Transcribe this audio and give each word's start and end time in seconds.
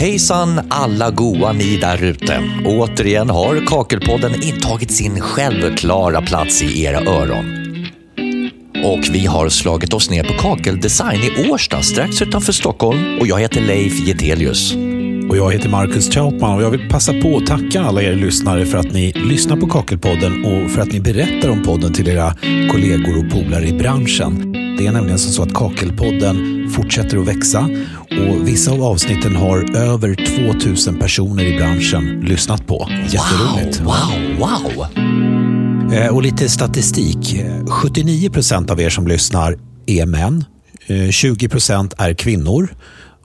Hejsan 0.00 0.60
alla 0.68 1.10
goa 1.10 1.52
ni 1.52 1.76
där 1.76 2.02
ute. 2.02 2.42
Återigen 2.64 3.30
har 3.30 3.66
Kakelpodden 3.66 4.42
intagit 4.42 4.90
sin 4.90 5.20
självklara 5.20 6.22
plats 6.22 6.62
i 6.62 6.82
era 6.84 7.00
öron. 7.00 7.44
Och 8.84 9.04
vi 9.12 9.26
har 9.26 9.48
slagit 9.48 9.94
oss 9.94 10.10
ner 10.10 10.24
på 10.24 10.32
Kakeldesign 10.32 11.20
i 11.20 11.50
Årsta 11.50 11.82
strax 11.82 12.22
utanför 12.22 12.52
Stockholm 12.52 13.18
och 13.20 13.26
jag 13.26 13.40
heter 13.40 13.60
Leif 13.60 14.08
Getelius. 14.08 14.74
Och 15.30 15.36
jag 15.36 15.52
heter 15.52 15.68
Marcus 15.68 16.10
Trautman 16.10 16.56
och 16.56 16.62
jag 16.62 16.70
vill 16.70 16.88
passa 16.88 17.12
på 17.12 17.36
att 17.36 17.46
tacka 17.46 17.82
alla 17.82 18.02
er 18.02 18.12
lyssnare 18.12 18.66
för 18.66 18.78
att 18.78 18.92
ni 18.92 19.12
lyssnar 19.12 19.56
på 19.56 19.66
Kakelpodden 19.66 20.44
och 20.44 20.70
för 20.70 20.82
att 20.82 20.92
ni 20.92 21.00
berättar 21.00 21.50
om 21.50 21.62
podden 21.62 21.92
till 21.92 22.08
era 22.08 22.34
kollegor 22.70 23.18
och 23.18 23.32
polare 23.32 23.68
i 23.68 23.72
branschen. 23.72 24.52
Det 24.78 24.86
är 24.86 24.92
nämligen 24.92 25.18
så 25.18 25.42
att 25.42 25.54
Kakelpodden 25.54 26.59
fortsätter 26.70 27.18
att 27.18 27.26
växa 27.28 27.68
och 28.10 28.48
vissa 28.48 28.72
av 28.72 28.82
avsnitten 28.82 29.36
har 29.36 29.76
över 29.76 30.14
2000 30.60 30.98
personer 30.98 31.44
i 31.44 31.56
branschen 31.58 32.20
lyssnat 32.20 32.66
på. 32.66 32.88
Jätteroligt. 33.08 33.80
Wow, 33.80 34.38
wow, 34.38 34.72
wow. 34.76 35.92
Eh, 35.94 36.08
Och 36.08 36.22
lite 36.22 36.48
statistik. 36.48 37.42
79 37.68 38.30
procent 38.30 38.70
av 38.70 38.80
er 38.80 38.90
som 38.90 39.06
lyssnar 39.06 39.58
är 39.86 40.06
män. 40.06 40.44
Eh, 40.86 41.10
20 41.10 41.48
procent 41.48 41.94
är 41.98 42.14
kvinnor. 42.14 42.74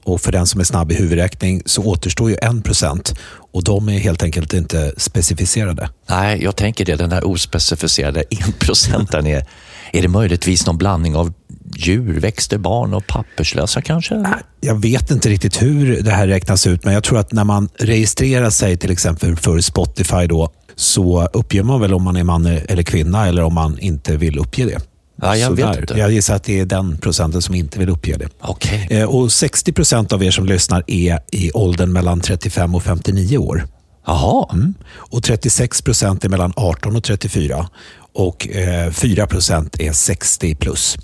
Och 0.03 0.21
för 0.21 0.31
den 0.31 0.47
som 0.47 0.59
är 0.59 0.63
snabb 0.63 0.91
i 0.91 0.95
huvudräkning 0.95 1.61
så 1.65 1.83
återstår 1.83 2.29
ju 2.29 2.35
1 2.35 2.63
procent. 2.63 3.15
Och 3.53 3.63
de 3.63 3.89
är 3.89 3.99
helt 3.99 4.23
enkelt 4.23 4.53
inte 4.53 4.93
specificerade. 4.97 5.89
Nej, 6.09 6.43
jag 6.43 6.55
tänker 6.55 6.85
det. 6.85 6.95
Den 6.95 7.09
där 7.09 7.27
ospecificerade 7.27 8.23
enprocentaren 8.29 9.27
är, 9.27 9.45
är 9.93 10.01
det 10.01 10.07
möjligtvis 10.07 10.65
någon 10.65 10.77
blandning 10.77 11.15
av 11.15 11.33
djur, 11.77 12.19
växter, 12.19 12.57
barn 12.57 12.93
och 12.93 13.07
papperslösa 13.07 13.81
kanske? 13.81 14.23
Jag 14.61 14.81
vet 14.81 15.11
inte 15.11 15.29
riktigt 15.29 15.61
hur 15.61 16.01
det 16.01 16.11
här 16.11 16.27
räknas 16.27 16.67
ut, 16.67 16.83
men 16.83 16.93
jag 16.93 17.03
tror 17.03 17.19
att 17.19 17.31
när 17.31 17.43
man 17.43 17.69
registrerar 17.77 18.49
sig 18.49 18.77
till 18.77 18.91
exempel 18.91 19.35
för 19.35 19.59
Spotify 19.59 20.27
då, 20.27 20.49
så 20.75 21.25
uppger 21.33 21.63
man 21.63 21.81
väl 21.81 21.93
om 21.93 22.03
man 22.03 22.15
är 22.15 22.23
man 22.23 22.45
eller 22.45 22.83
kvinna 22.83 23.27
eller 23.27 23.43
om 23.43 23.53
man 23.53 23.79
inte 23.79 24.17
vill 24.17 24.39
uppge 24.39 24.65
det. 24.65 24.79
Ja, 25.21 25.35
jag 25.35 25.51
vet 25.51 25.79
inte. 25.79 25.93
Jag 25.93 26.11
gissar 26.11 26.35
att 26.35 26.43
det 26.43 26.59
är 26.59 26.65
den 26.65 26.97
procenten 26.97 27.41
som 27.41 27.55
inte 27.55 27.79
vill 27.79 27.89
uppge 27.89 28.17
det. 28.17 28.29
Okej. 28.41 28.87
Eh, 28.91 29.03
Och 29.03 29.31
60 29.31 29.71
procent 29.73 30.13
av 30.13 30.23
er 30.23 30.31
som 30.31 30.45
lyssnar 30.45 30.83
är 30.87 31.19
i 31.31 31.51
åldern 31.51 31.93
mellan 31.93 32.19
35 32.21 32.75
och 32.75 32.83
59 32.83 33.37
år. 33.37 33.67
Jaha. 34.07 34.47
Mm. 34.53 34.73
Och 34.93 35.23
36 35.23 35.81
procent 35.81 36.25
är 36.25 36.29
mellan 36.29 36.53
18 36.55 36.95
och 36.95 37.03
34. 37.03 37.69
Och 38.13 38.47
eh, 38.49 38.91
4 38.91 39.27
procent 39.27 39.79
är 39.79 39.91
60 39.91 40.55
plus. 40.55 40.97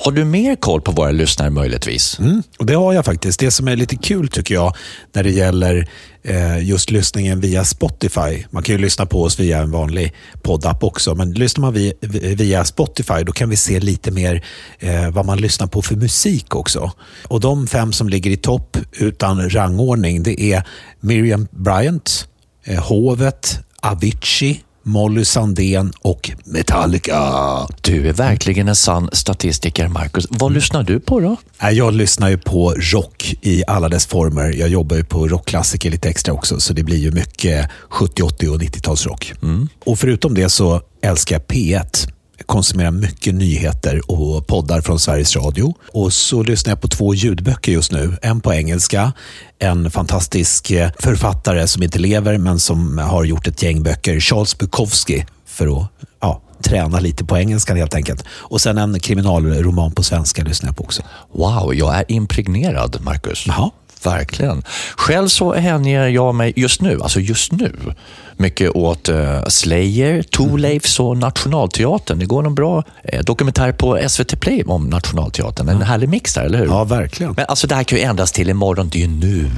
Har 0.00 0.12
du 0.12 0.24
mer 0.24 0.56
koll 0.56 0.80
på 0.80 0.92
våra 0.92 1.10
lyssnare 1.10 1.50
möjligtvis? 1.50 2.18
Mm, 2.18 2.42
och 2.58 2.66
Det 2.66 2.74
har 2.74 2.92
jag 2.92 3.04
faktiskt. 3.04 3.40
Det 3.40 3.50
som 3.50 3.68
är 3.68 3.76
lite 3.76 3.96
kul 3.96 4.28
tycker 4.28 4.54
jag 4.54 4.76
när 5.12 5.22
det 5.22 5.30
gäller 5.30 5.88
eh, 6.22 6.68
just 6.68 6.90
lyssningen 6.90 7.40
via 7.40 7.64
Spotify. 7.64 8.44
Man 8.50 8.62
kan 8.62 8.74
ju 8.74 8.80
lyssna 8.80 9.06
på 9.06 9.22
oss 9.22 9.40
via 9.40 9.58
en 9.58 9.70
vanlig 9.70 10.14
poddapp 10.42 10.84
också, 10.84 11.14
men 11.14 11.32
lyssnar 11.32 11.62
man 11.62 11.74
via, 11.74 11.92
via 12.36 12.64
Spotify 12.64 13.22
då 13.26 13.32
kan 13.32 13.50
vi 13.50 13.56
se 13.56 13.80
lite 13.80 14.10
mer 14.10 14.44
eh, 14.78 15.10
vad 15.10 15.26
man 15.26 15.38
lyssnar 15.38 15.66
på 15.66 15.82
för 15.82 15.96
musik 15.96 16.54
också. 16.54 16.92
Och 17.28 17.40
de 17.40 17.66
fem 17.66 17.92
som 17.92 18.08
ligger 18.08 18.30
i 18.30 18.36
topp 18.36 18.76
utan 18.92 19.50
rangordning 19.50 20.22
det 20.22 20.42
är 20.42 20.62
Miriam 21.00 21.48
Bryant, 21.50 22.28
eh, 22.64 22.82
Hovet, 22.84 23.58
Avicii, 23.82 24.62
Molly 24.88 25.24
Sandén 25.24 25.92
och 26.00 26.30
Metallica. 26.44 27.14
Du 27.80 28.08
är 28.08 28.12
verkligen 28.12 28.68
en 28.68 28.76
sann 28.76 29.08
statistiker, 29.12 29.88
Marcus. 29.88 30.26
Vad 30.30 30.52
lyssnar 30.52 30.82
du 30.82 31.00
på 31.00 31.20
då? 31.20 31.36
Jag 31.72 31.94
lyssnar 31.94 32.28
ju 32.28 32.38
på 32.38 32.74
rock 32.76 33.34
i 33.42 33.62
alla 33.66 33.88
dess 33.88 34.06
former. 34.06 34.52
Jag 34.52 34.68
jobbar 34.68 34.96
ju 34.96 35.04
på 35.04 35.28
rockklassiker 35.28 35.90
lite 35.90 36.08
extra 36.08 36.34
också, 36.34 36.60
så 36.60 36.72
det 36.72 36.82
blir 36.82 36.96
ju 36.96 37.10
mycket 37.10 37.70
70, 37.88 38.22
80 38.22 38.48
och 38.48 38.60
90-talsrock. 38.60 39.34
Och 39.84 39.98
förutom 39.98 40.34
det 40.34 40.48
så 40.48 40.80
älskar 41.02 41.36
jag 41.36 41.46
P1. 41.46 42.08
Konsumerar 42.46 42.90
mycket 42.90 43.34
nyheter 43.34 44.10
och 44.10 44.46
poddar 44.46 44.80
från 44.80 44.98
Sveriges 44.98 45.36
Radio. 45.36 45.74
Och 45.92 46.12
så 46.12 46.42
lyssnar 46.42 46.70
jag 46.70 46.80
på 46.80 46.88
två 46.88 47.14
ljudböcker 47.14 47.72
just 47.72 47.92
nu. 47.92 48.16
En 48.22 48.40
på 48.40 48.54
engelska, 48.54 49.12
en 49.58 49.90
fantastisk 49.90 50.70
eh, 50.70 50.90
författare 50.98 51.66
som 51.66 51.82
inte 51.82 51.98
lever 51.98 52.38
men 52.38 52.60
som 52.60 52.98
har 52.98 53.24
gjort 53.24 53.46
ett 53.46 53.62
gäng 53.62 53.82
böcker, 53.82 54.20
Charles 54.20 54.58
Bukowski, 54.58 55.26
för 55.46 55.80
att 55.80 55.88
ja, 56.20 56.42
träna 56.62 57.00
lite 57.00 57.24
på 57.24 57.38
engelskan 57.38 57.76
helt 57.76 57.94
enkelt. 57.94 58.24
Och 58.28 58.60
sen 58.60 58.78
en 58.78 59.00
kriminalroman 59.00 59.92
på 59.92 60.02
svenska 60.02 60.42
lyssnar 60.42 60.68
jag 60.68 60.76
på 60.76 60.84
också. 60.84 61.02
Wow, 61.32 61.74
jag 61.74 61.96
är 61.98 62.04
impregnerad, 62.08 62.96
Marcus. 63.00 63.44
Jaha. 63.46 63.70
Verkligen. 64.04 64.62
Själv 64.96 65.28
så 65.28 65.54
hänger 65.54 66.08
jag 66.08 66.34
mig 66.34 66.52
just 66.56 66.80
nu, 66.80 67.00
alltså 67.02 67.20
just 67.20 67.52
nu, 67.52 67.72
mycket 68.36 68.70
åt 68.70 69.08
uh, 69.08 69.44
Slayer, 69.48 70.22
Thorleifs 70.22 71.00
och 71.00 71.16
Nationalteatern. 71.16 72.18
Det 72.18 72.26
går 72.26 72.46
en 72.46 72.54
bra 72.54 72.84
eh, 73.04 73.22
dokumentär 73.22 73.72
på 73.72 74.08
SVT 74.08 74.40
Play 74.40 74.62
om 74.66 74.84
Nationalteatern. 74.84 75.68
En 75.68 75.82
härlig 75.82 76.08
mix 76.08 76.34
där, 76.34 76.42
eller 76.42 76.58
hur? 76.58 76.66
Ja, 76.66 76.84
verkligen. 76.84 77.32
Men 77.36 77.44
alltså 77.48 77.66
det 77.66 77.74
här 77.74 77.84
kan 77.84 77.98
ju 77.98 78.04
ändras 78.04 78.32
till 78.32 78.50
imorgon, 78.50 78.88
det 78.88 78.98
är 78.98 79.00
ju 79.00 79.08
nu. 79.08 79.50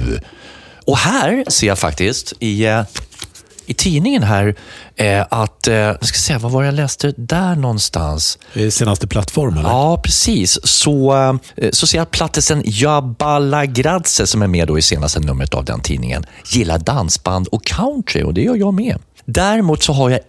Och 0.85 0.97
här 0.97 1.43
ser 1.47 1.67
jag 1.67 1.79
faktiskt 1.79 2.33
i, 2.39 2.65
eh, 2.65 2.81
i 3.71 3.73
tidningen 3.73 4.23
här 4.23 4.55
eh, 4.95 5.25
att, 5.29 5.67
eh, 5.67 5.75
jag 5.75 6.05
ska 6.05 6.17
se, 6.17 6.37
vad 6.37 6.51
var 6.51 6.61
det 6.61 6.67
jag 6.67 6.75
läste 6.75 7.13
där 7.17 7.55
någonstans? 7.55 8.37
Senaste 8.69 9.07
plattformen? 9.07 9.63
Ja, 9.63 10.01
precis. 10.03 10.59
Så, 10.63 11.13
eh, 11.55 11.69
så 11.71 11.87
ser 11.87 11.97
jag 11.97 12.03
att 12.03 12.11
plattisen 12.11 12.61
Jabala 12.65 13.65
Gradze, 13.65 14.27
som 14.27 14.41
är 14.41 14.47
med 14.47 14.67
då 14.67 14.79
i 14.79 14.81
senaste 14.81 15.19
numret 15.19 15.53
av 15.53 15.65
den 15.65 15.79
tidningen, 15.79 16.25
gillar 16.45 16.77
dansband 16.77 17.47
och 17.47 17.65
country 17.65 18.23
och 18.23 18.33
det 18.33 18.41
gör 18.41 18.55
jag 18.55 18.73
med. 18.73 18.97
Däremot 19.25 19.83
så 19.83 19.93
har 19.93 20.09
jag 20.09 20.19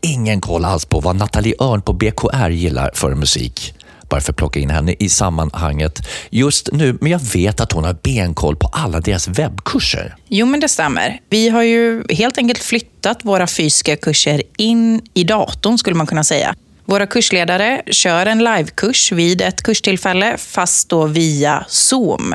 ingen 0.00 0.40
koll 0.40 0.64
alls 0.64 0.84
på 0.84 1.00
vad 1.00 1.16
Nathalie 1.16 1.54
Örn 1.60 1.82
på 1.82 1.92
BKR 1.92 2.50
gillar 2.50 2.90
för 2.94 3.14
musik. 3.14 3.74
Bara 4.12 4.20
för 4.20 4.32
att 4.32 4.36
plocka 4.36 4.60
in 4.60 4.70
henne 4.70 4.94
i 4.98 5.08
sammanhanget 5.08 6.08
just 6.30 6.68
nu. 6.72 6.98
Men 7.00 7.12
jag 7.12 7.18
vet 7.18 7.60
att 7.60 7.72
hon 7.72 7.84
har 7.84 7.96
benkoll 8.02 8.56
på 8.56 8.66
alla 8.72 9.00
deras 9.00 9.28
webbkurser. 9.28 10.14
Jo, 10.28 10.46
men 10.46 10.60
det 10.60 10.68
stämmer. 10.68 11.20
Vi 11.30 11.48
har 11.48 11.62
ju 11.62 12.04
helt 12.10 12.38
enkelt 12.38 12.62
flyttat 12.62 13.18
våra 13.22 13.46
fysiska 13.46 13.96
kurser 13.96 14.42
in 14.56 15.02
i 15.14 15.24
datorn, 15.24 15.78
skulle 15.78 15.96
man 15.96 16.06
kunna 16.06 16.24
säga. 16.24 16.54
Våra 16.84 17.06
kursledare 17.06 17.82
kör 17.86 18.26
en 18.26 18.38
livekurs 18.38 19.12
vid 19.12 19.40
ett 19.40 19.62
kurstillfälle, 19.62 20.38
fast 20.38 20.88
då 20.88 21.06
via 21.06 21.64
Zoom. 21.68 22.34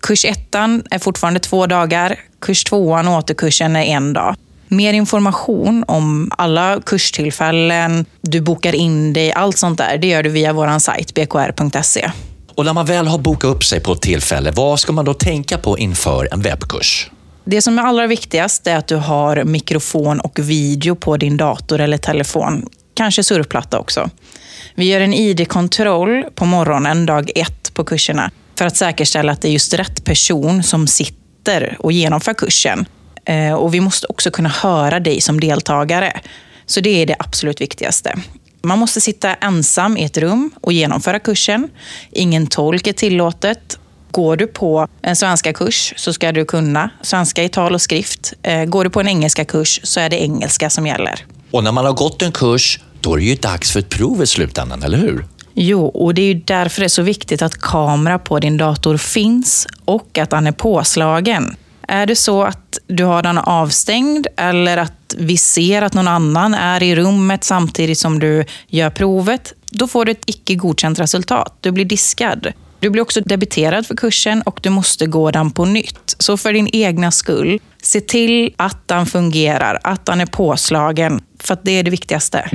Kurs 0.00 0.24
ettan 0.24 0.82
är 0.90 0.98
fortfarande 0.98 1.40
två 1.40 1.66
dagar, 1.66 2.20
kurs 2.40 2.64
tvåan 2.64 3.08
och 3.08 3.14
återkursen 3.14 3.76
är 3.76 3.84
en 3.84 4.12
dag. 4.12 4.36
Mer 4.74 4.92
information 4.92 5.84
om 5.88 6.30
alla 6.38 6.80
kurstillfällen, 6.86 8.06
du 8.20 8.40
bokar 8.40 8.74
in 8.74 9.12
dig, 9.12 9.32
allt 9.32 9.58
sånt 9.58 9.78
där, 9.78 9.98
det 9.98 10.06
gör 10.06 10.22
du 10.22 10.30
via 10.30 10.52
vår 10.52 10.78
sajt 10.78 11.14
bkr.se. 11.14 12.10
Och 12.54 12.64
när 12.64 12.72
man 12.72 12.86
väl 12.86 13.06
har 13.06 13.18
bokat 13.18 13.50
upp 13.50 13.64
sig 13.64 13.80
på 13.80 13.92
ett 13.92 14.02
tillfälle, 14.02 14.50
vad 14.50 14.80
ska 14.80 14.92
man 14.92 15.04
då 15.04 15.14
tänka 15.14 15.58
på 15.58 15.78
inför 15.78 16.28
en 16.32 16.42
webbkurs? 16.42 17.10
Det 17.44 17.62
som 17.62 17.78
är 17.78 17.82
allra 17.82 18.06
viktigast 18.06 18.66
är 18.66 18.76
att 18.76 18.86
du 18.86 18.96
har 18.96 19.44
mikrofon 19.44 20.20
och 20.20 20.38
video 20.38 20.94
på 20.94 21.16
din 21.16 21.36
dator 21.36 21.80
eller 21.80 21.98
telefon. 21.98 22.68
Kanske 22.94 23.24
surfplatta 23.24 23.78
också. 23.78 24.10
Vi 24.74 24.84
gör 24.84 25.00
en 25.00 25.14
ID-kontroll 25.14 26.24
på 26.34 26.44
morgonen, 26.44 27.06
dag 27.06 27.30
ett 27.34 27.74
på 27.74 27.84
kurserna, 27.84 28.30
för 28.58 28.64
att 28.64 28.76
säkerställa 28.76 29.32
att 29.32 29.42
det 29.42 29.48
är 29.48 29.52
just 29.52 29.74
rätt 29.74 30.04
person 30.04 30.62
som 30.62 30.86
sitter 30.86 31.76
och 31.78 31.92
genomför 31.92 32.34
kursen. 32.34 32.86
Eh, 33.24 33.52
Och 33.54 33.74
vi 33.74 33.80
måste 33.80 34.06
också 34.06 34.30
kunna 34.30 34.48
höra 34.48 35.00
dig 35.00 35.20
som 35.20 35.40
deltagare. 35.40 36.20
Så 36.66 36.80
det 36.80 37.02
är 37.02 37.06
det 37.06 37.16
absolut 37.18 37.60
viktigaste. 37.60 38.14
Man 38.62 38.78
måste 38.78 39.00
sitta 39.00 39.34
ensam 39.34 39.96
i 39.96 40.04
ett 40.04 40.18
rum 40.18 40.50
och 40.60 40.72
genomföra 40.72 41.18
kursen. 41.18 41.68
Ingen 42.12 42.46
tolk 42.46 42.86
är 42.86 42.92
tillåtet. 42.92 43.78
Går 44.10 44.36
du 44.36 44.46
på 44.46 44.88
en 45.02 45.16
svenska 45.16 45.52
kurs 45.52 45.94
så 45.96 46.12
ska 46.12 46.32
du 46.32 46.44
kunna 46.44 46.90
svenska 47.02 47.44
i 47.44 47.48
tal 47.48 47.74
och 47.74 47.80
skrift. 47.82 48.32
Eh, 48.42 48.64
Går 48.64 48.84
du 48.84 48.90
på 48.90 49.00
en 49.00 49.08
engelska 49.08 49.44
kurs 49.44 49.80
så 49.82 50.00
är 50.00 50.10
det 50.10 50.22
engelska 50.22 50.70
som 50.70 50.86
gäller. 50.86 51.24
Och 51.50 51.64
när 51.64 51.72
man 51.72 51.84
har 51.84 51.92
gått 51.92 52.22
en 52.22 52.32
kurs, 52.32 52.80
då 53.00 53.12
är 53.14 53.18
det 53.18 53.24
ju 53.24 53.34
dags 53.34 53.70
för 53.72 53.80
ett 53.80 53.88
prov 53.88 54.22
i 54.22 54.26
slutändan, 54.26 54.82
eller 54.82 54.98
hur? 54.98 55.24
Jo, 55.54 55.86
och 55.86 56.14
det 56.14 56.22
är 56.22 56.26
ju 56.26 56.34
därför 56.34 56.80
det 56.80 56.86
är 56.86 56.88
så 56.88 57.02
viktigt 57.02 57.42
att 57.42 57.58
kamera 57.60 58.18
på 58.18 58.38
din 58.38 58.56
dator 58.56 58.96
finns 58.96 59.66
och 59.84 60.18
att 60.18 60.30
den 60.30 60.46
är 60.46 60.52
påslagen. 60.52 61.56
Är 61.88 62.06
det 62.06 62.16
så 62.16 62.42
att 62.42 62.78
du 62.86 63.04
har 63.04 63.22
den 63.22 63.38
avstängd 63.38 64.26
eller 64.36 64.76
att 64.76 65.14
vi 65.18 65.36
ser 65.36 65.82
att 65.82 65.94
någon 65.94 66.08
annan 66.08 66.54
är 66.54 66.82
i 66.82 66.96
rummet 66.96 67.44
samtidigt 67.44 67.98
som 67.98 68.18
du 68.18 68.44
gör 68.68 68.90
provet, 68.90 69.52
då 69.70 69.86
får 69.86 70.04
du 70.04 70.12
ett 70.12 70.22
icke 70.26 70.54
godkänt 70.54 70.98
resultat. 70.98 71.56
Du 71.60 71.70
blir 71.70 71.84
diskad. 71.84 72.52
Du 72.80 72.90
blir 72.90 73.02
också 73.02 73.20
debiterad 73.20 73.86
för 73.86 73.96
kursen 73.96 74.42
och 74.42 74.58
du 74.62 74.70
måste 74.70 75.06
gå 75.06 75.30
den 75.30 75.50
på 75.50 75.64
nytt. 75.64 76.16
Så 76.18 76.36
för 76.36 76.52
din 76.52 76.68
egna 76.72 77.10
skull, 77.10 77.60
se 77.82 78.00
till 78.00 78.54
att 78.56 78.88
den 78.88 79.06
fungerar, 79.06 79.80
att 79.82 80.06
den 80.06 80.20
är 80.20 80.26
påslagen. 80.26 81.20
För 81.38 81.54
att 81.54 81.64
det 81.64 81.72
är 81.72 81.82
det 81.82 81.90
viktigaste. 81.90 82.50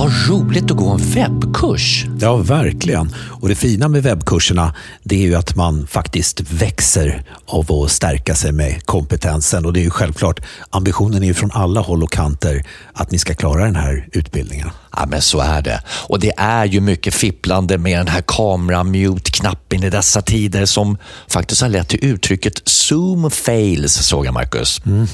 Vad 0.00 0.28
roligt 0.28 0.70
att 0.70 0.76
gå 0.76 0.88
en 0.88 0.98
webbkurs. 0.98 2.06
Ja, 2.20 2.36
verkligen. 2.36 3.14
Och 3.40 3.48
det 3.48 3.54
fina 3.54 3.88
med 3.88 4.02
webbkurserna 4.02 4.74
det 5.02 5.14
är 5.14 5.26
ju 5.26 5.34
att 5.34 5.56
man 5.56 5.86
faktiskt 5.86 6.40
växer 6.40 7.22
av 7.46 7.72
att 7.72 7.90
stärka 7.90 8.34
sig 8.34 8.52
med 8.52 8.86
kompetensen. 8.86 9.66
Och 9.66 9.72
det 9.72 9.80
är 9.80 9.84
ju 9.84 9.90
självklart, 9.90 10.40
ambitionen 10.70 11.22
är 11.22 11.26
ju 11.26 11.34
från 11.34 11.50
alla 11.52 11.80
håll 11.80 12.02
och 12.02 12.12
kanter 12.12 12.64
att 12.92 13.10
ni 13.10 13.18
ska 13.18 13.34
klara 13.34 13.64
den 13.64 13.76
här 13.76 14.08
utbildningen. 14.12 14.70
Ja, 14.96 15.06
men 15.06 15.22
så 15.22 15.40
är 15.40 15.62
det. 15.62 15.82
Och 15.88 16.20
det 16.20 16.32
är 16.36 16.64
ju 16.64 16.80
mycket 16.80 17.14
fipplande 17.14 17.78
med 17.78 17.98
den 17.98 18.08
här 18.08 18.22
kamera-mute-knappen 18.26 19.84
i 19.84 19.90
dessa 19.90 20.22
tider 20.22 20.66
som 20.66 20.98
faktiskt 21.28 21.62
har 21.62 21.68
lett 21.68 21.88
till 21.88 22.04
uttrycket 22.04 22.68
Zoom 22.68 23.30
fails, 23.30 23.92
såg 23.92 24.26
jag 24.26 24.34
Marcus. 24.34 24.80
Mm. 24.86 25.06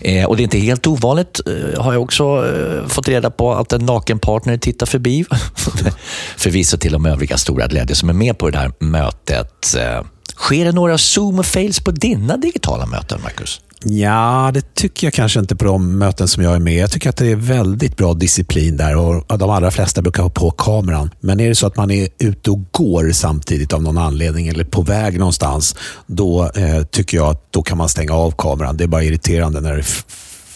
Eh, 0.00 0.24
och 0.24 0.36
det 0.36 0.42
är 0.42 0.44
inte 0.44 0.58
helt 0.58 0.86
ovanligt, 0.86 1.40
eh, 1.46 1.82
har 1.82 1.92
jag 1.92 2.02
också 2.02 2.24
eh, 2.24 2.88
fått 2.88 3.08
reda 3.08 3.30
på, 3.30 3.54
att 3.54 3.72
en 3.72 3.86
nakenpartner 3.86 4.56
tittar 4.56 4.86
förbi. 4.86 5.24
Förvisso 6.36 6.76
till 6.76 6.92
de 6.92 7.06
övriga 7.06 7.38
stora 7.38 7.66
glädje 7.66 7.96
som 7.96 8.08
är 8.08 8.12
med 8.12 8.38
på 8.38 8.50
det 8.50 8.58
här 8.58 8.72
mötet. 8.78 9.74
Eh, 9.78 10.02
sker 10.36 10.64
det 10.64 10.72
några 10.72 10.96
Zoom-fails 10.96 11.84
på 11.84 11.90
dina 11.90 12.36
digitala 12.36 12.86
möten, 12.86 13.20
Marcus? 13.22 13.60
Ja, 13.86 14.50
det 14.54 14.74
tycker 14.74 15.06
jag 15.06 15.14
kanske 15.14 15.40
inte 15.40 15.56
på 15.56 15.64
de 15.64 15.98
möten 15.98 16.28
som 16.28 16.42
jag 16.42 16.54
är 16.54 16.58
med. 16.58 16.74
Jag 16.74 16.90
tycker 16.90 17.10
att 17.10 17.16
det 17.16 17.30
är 17.30 17.36
väldigt 17.36 17.96
bra 17.96 18.14
disciplin 18.14 18.76
där 18.76 18.96
och 18.96 19.38
de 19.38 19.50
allra 19.50 19.70
flesta 19.70 20.02
brukar 20.02 20.22
ha 20.22 20.30
på 20.30 20.50
kameran. 20.50 21.10
Men 21.20 21.40
är 21.40 21.48
det 21.48 21.54
så 21.54 21.66
att 21.66 21.76
man 21.76 21.90
är 21.90 22.08
ute 22.18 22.50
och 22.50 22.60
går 22.70 23.12
samtidigt 23.12 23.72
av 23.72 23.82
någon 23.82 23.98
anledning 23.98 24.48
eller 24.48 24.64
på 24.64 24.82
väg 24.82 25.18
någonstans, 25.18 25.76
då 26.06 26.50
eh, 26.54 26.82
tycker 26.84 27.16
jag 27.16 27.30
att 27.30 27.52
då 27.52 27.62
kan 27.62 27.78
man 27.78 27.88
stänga 27.88 28.12
av 28.12 28.30
kameran. 28.30 28.76
Det 28.76 28.84
är 28.84 28.88
bara 28.88 29.04
irriterande 29.04 29.60
när 29.60 29.76
det 29.76 29.84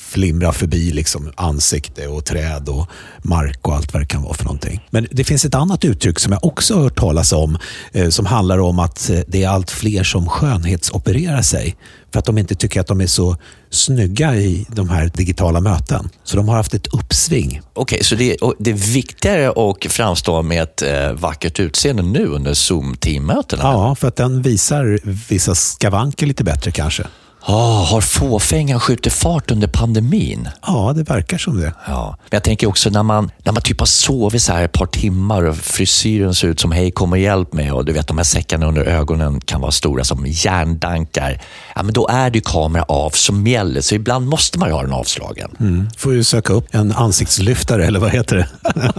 flimrar 0.08 0.52
förbi 0.52 0.90
liksom 0.90 1.32
ansikte 1.36 2.06
och 2.06 2.24
träd 2.24 2.68
och 2.68 2.86
mark 3.22 3.68
och 3.68 3.74
allt 3.74 3.92
vad 3.92 4.02
det 4.02 4.06
kan 4.06 4.22
vara 4.22 4.34
för 4.34 4.44
någonting. 4.44 4.86
Men 4.90 5.06
det 5.10 5.24
finns 5.24 5.44
ett 5.44 5.54
annat 5.54 5.84
uttryck 5.84 6.18
som 6.18 6.32
jag 6.32 6.44
också 6.44 6.74
har 6.74 6.82
hört 6.82 6.98
talas 6.98 7.32
om 7.32 7.58
eh, 7.92 8.08
som 8.08 8.26
handlar 8.26 8.58
om 8.58 8.78
att 8.78 9.10
eh, 9.10 9.20
det 9.26 9.44
är 9.44 9.48
allt 9.48 9.70
fler 9.70 10.04
som 10.04 10.28
skönhetsopererar 10.28 11.42
sig 11.42 11.76
för 12.12 12.18
att 12.18 12.24
de 12.24 12.38
inte 12.38 12.54
tycker 12.54 12.80
att 12.80 12.86
de 12.86 13.00
är 13.00 13.06
så 13.06 13.36
snygga 13.70 14.36
i 14.36 14.66
de 14.68 14.88
här 14.88 15.10
digitala 15.14 15.60
möten. 15.60 16.08
Så 16.24 16.36
de 16.36 16.48
har 16.48 16.56
haft 16.56 16.74
ett 16.74 16.86
uppsving. 16.86 17.60
Okej, 17.72 17.96
okay, 17.96 18.04
så 18.04 18.14
det, 18.14 18.36
det 18.58 18.70
är 18.70 18.92
viktigare 18.94 19.48
att 19.50 19.92
framstå 19.92 20.42
med 20.42 20.62
ett 20.62 20.82
eh, 20.82 21.12
vackert 21.12 21.60
utseende 21.60 22.02
nu 22.02 22.26
under 22.26 22.54
Zoom-teammötena? 22.54 23.62
Ja, 23.62 23.94
för 23.94 24.08
att 24.08 24.16
den 24.16 24.42
visar 24.42 24.98
vissa 25.28 25.54
skavanker 25.54 26.26
lite 26.26 26.44
bättre 26.44 26.70
kanske. 26.70 27.06
Oh, 27.48 27.84
har 27.92 28.00
fåfängan 28.00 28.80
skjutit 28.80 29.12
fart 29.12 29.50
under 29.50 29.68
pandemin? 29.68 30.48
Ja, 30.66 30.92
det 30.96 31.02
verkar 31.02 31.38
som 31.38 31.60
det. 31.60 31.72
Ja. 31.86 32.16
Men 32.18 32.36
jag 32.36 32.42
tänker 32.42 32.66
också 32.66 32.90
när 32.90 33.02
man, 33.02 33.30
när 33.44 33.52
man 33.52 33.62
typ 33.62 33.80
har 33.80 33.86
sovit 33.86 34.42
så 34.42 34.52
här 34.52 34.64
ett 34.64 34.72
par 34.72 34.86
timmar 34.86 35.42
och 35.42 35.56
frisyren 35.56 36.34
ser 36.34 36.48
ut 36.48 36.60
som 36.60 36.72
hej 36.72 36.90
kom 36.90 37.12
och 37.12 37.18
hjälp 37.18 37.52
mig 37.52 37.72
och 37.72 37.84
du 37.84 37.92
vet 37.92 38.08
de 38.08 38.16
här 38.16 38.24
säckarna 38.24 38.66
under 38.66 38.84
ögonen 38.84 39.40
kan 39.40 39.60
vara 39.60 39.72
stora 39.72 40.04
som 40.04 40.26
järndankar. 40.26 41.42
Ja, 41.74 41.82
men 41.82 41.94
då 41.94 42.08
är 42.08 42.30
det 42.30 42.40
kamera 42.44 42.82
av 42.82 43.10
som 43.10 43.46
gäller 43.46 43.80
så 43.80 43.94
ibland 43.94 44.26
måste 44.26 44.58
man 44.58 44.72
ha 44.72 44.82
den 44.82 44.92
avslagen. 44.92 45.50
Mm. 45.60 45.88
Får 45.96 46.14
ju 46.14 46.24
söka 46.24 46.52
upp 46.52 46.66
en 46.70 46.92
ansiktslyftare 46.92 47.86
eller 47.86 48.00
vad 48.00 48.10
heter 48.10 48.36
det? 48.36 48.48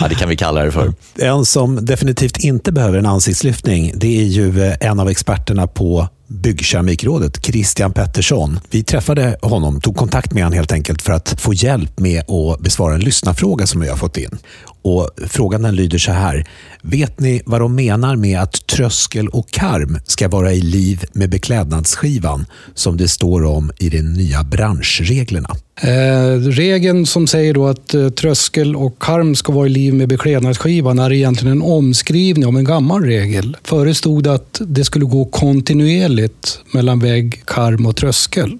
ja, 0.00 0.08
det 0.08 0.14
kan 0.14 0.28
vi 0.28 0.36
kalla 0.36 0.62
det 0.62 0.72
för. 0.72 0.92
En 1.18 1.44
som 1.44 1.84
definitivt 1.86 2.36
inte 2.36 2.72
behöver 2.72 2.98
en 2.98 3.06
ansiktslyftning 3.06 3.92
det 3.94 4.20
är 4.20 4.24
ju 4.24 4.64
eh, 4.64 4.76
en 4.80 5.00
av 5.00 5.08
experterna 5.08 5.66
på 5.66 6.08
Byggkeramikrådet, 6.30 7.46
Christian 7.46 7.92
Pettersson. 7.92 8.60
Vi 8.70 8.84
träffade 8.84 9.38
honom, 9.42 9.80
tog 9.80 9.96
kontakt 9.96 10.32
med 10.32 10.42
honom 10.44 10.56
helt 10.56 10.72
enkelt 10.72 11.02
för 11.02 11.12
att 11.12 11.40
få 11.40 11.54
hjälp 11.54 11.98
med 11.98 12.30
att 12.30 12.60
besvara 12.60 12.94
en 12.94 13.00
lyssnarfråga 13.00 13.66
som 13.66 13.80
vi 13.80 13.88
har 13.88 13.96
fått 13.96 14.16
in. 14.16 14.38
Och 14.82 15.10
Frågan 15.28 15.62
den 15.62 15.76
lyder 15.76 15.98
så 15.98 16.12
här. 16.12 16.46
Vet 16.82 17.20
ni 17.20 17.42
vad 17.46 17.60
de 17.60 17.74
menar 17.74 18.16
med 18.16 18.40
att 18.40 18.66
tröskel 18.66 19.28
och 19.28 19.50
karm 19.50 19.98
ska 20.06 20.28
vara 20.28 20.52
i 20.52 20.60
liv 20.60 21.04
med 21.12 21.30
beklädnadsskivan 21.30 22.46
som 22.74 22.96
det 22.96 23.08
står 23.08 23.44
om 23.44 23.72
i 23.78 23.88
de 23.88 24.02
nya 24.02 24.42
branschreglerna? 24.42 25.56
Eh, 25.82 26.40
regeln 26.40 27.06
som 27.06 27.26
säger 27.26 27.54
då 27.54 27.66
att 27.66 27.94
eh, 27.94 28.08
tröskel 28.08 28.76
och 28.76 28.98
karm 28.98 29.34
ska 29.34 29.52
vara 29.52 29.66
i 29.66 29.70
liv 29.70 29.94
med 29.94 30.08
beklädnadsskivan 30.08 30.98
är 30.98 31.12
egentligen 31.12 31.56
en 31.56 31.62
omskrivning 31.62 32.46
av 32.46 32.56
en 32.56 32.64
gammal 32.64 33.02
regel. 33.02 33.56
Före 33.64 33.94
stod 33.94 34.24
det 34.24 34.34
att 34.34 34.60
det 34.66 34.84
skulle 34.84 35.04
gå 35.04 35.24
kontinuerligt 35.24 36.58
mellan 36.72 36.98
vägg, 36.98 37.42
karm 37.46 37.86
och 37.86 37.96
tröskel. 37.96 38.58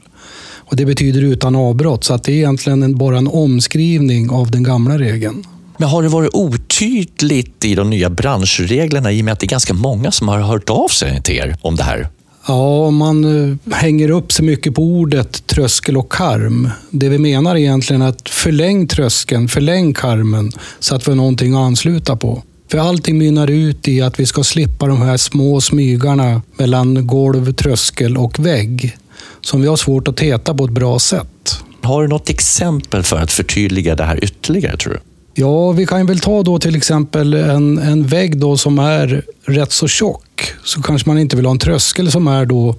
Och 0.71 0.77
Det 0.77 0.87
betyder 0.87 1.23
utan 1.23 1.57
avbrott, 1.57 2.05
så 2.05 2.15
att 2.15 2.25
det 2.25 2.33
är 2.33 2.37
egentligen 2.37 2.83
en, 2.83 2.99
bara 2.99 3.19
en 3.19 3.29
omskrivning 3.29 4.31
av 4.31 4.51
den 4.51 4.63
gamla 4.63 4.99
regeln. 4.99 5.45
Men 5.81 5.89
har 5.89 6.03
det 6.03 6.09
varit 6.09 6.35
otydligt 6.35 7.65
i 7.65 7.75
de 7.75 7.91
nya 7.91 8.11
branschreglerna 8.11 9.13
i 9.13 9.21
och 9.21 9.25
med 9.25 9.33
att 9.33 9.41
det 9.41 9.47
är 9.47 9.49
ganska 9.49 9.75
många 9.75 10.13
som 10.13 10.29
har 10.29 10.39
hört 10.39 10.71
av 10.71 10.89
sig 10.89 11.23
till 11.23 11.35
er 11.35 11.57
om 11.63 11.77
det 11.77 11.83
här? 11.83 12.09
Ja, 12.47 12.91
man 12.91 13.51
eh, 13.51 13.75
hänger 13.75 14.11
upp 14.11 14.33
sig 14.33 14.45
mycket 14.45 14.75
på 14.75 14.83
ordet 14.83 15.47
tröskel 15.47 15.97
och 15.97 16.13
karm. 16.13 16.71
Det 16.91 17.09
vi 17.09 17.19
menar 17.19 17.55
är 17.55 17.59
egentligen 17.59 18.03
att 18.03 18.29
förläng 18.29 18.89
tröskeln, 18.89 19.49
förläng 19.49 19.95
karmen 19.95 20.53
så 20.81 20.95
att 20.95 21.09
vi 21.09 21.11
har 21.11 21.17
någonting 21.17 21.55
att 21.55 21.59
ansluta 21.59 22.17
på. 22.17 22.43
För 22.71 22.79
allting 22.79 23.19
mynnar 23.19 23.51
ut 23.51 23.89
i 23.89 24.03
att 24.03 24.21
vi 24.21 24.27
ska 24.27 24.45
slippa 24.45 24.87
de 24.87 25.03
här 25.03 25.17
små 25.17 25.61
smygarna 25.61 26.43
mellan 26.57 27.07
golv, 27.07 27.53
tröskel 27.53 28.17
och 28.17 28.39
vägg 28.39 28.97
som 29.41 29.63
vi 29.63 29.69
har 29.69 29.77
svårt 29.77 30.09
att 30.09 30.17
täta 30.17 30.55
på 30.55 30.65
ett 30.65 30.71
bra 30.71 30.99
sätt. 30.99 31.63
Har 31.83 32.03
du 32.03 32.09
något 32.09 32.31
exempel 32.31 33.03
för 33.03 33.17
att 33.17 33.33
förtydliga 33.33 33.97
det 33.97 34.05
här 34.05 34.25
ytterligare 34.25 34.77
tror 34.77 34.93
du? 34.93 35.10
Ja, 35.35 35.73
vi 35.73 35.87
kan 35.87 36.07
väl 36.07 36.21
ta 36.21 36.43
då 36.43 36.59
till 36.59 36.77
exempel 36.77 37.35
en, 37.35 37.79
en 37.79 38.07
vägg 38.07 38.41
då 38.41 38.57
som 38.57 38.79
är 38.79 39.25
rätt 39.47 39.73
så 39.73 39.89
tjock. 39.89 40.53
Så 40.65 40.83
kanske 40.83 41.09
man 41.09 41.19
inte 41.19 41.37
vill 41.37 41.45
ha 41.45 41.53
en 41.53 41.59
tröskel 41.59 42.11
som 42.11 42.27
är 42.27 42.47
då 42.47 42.75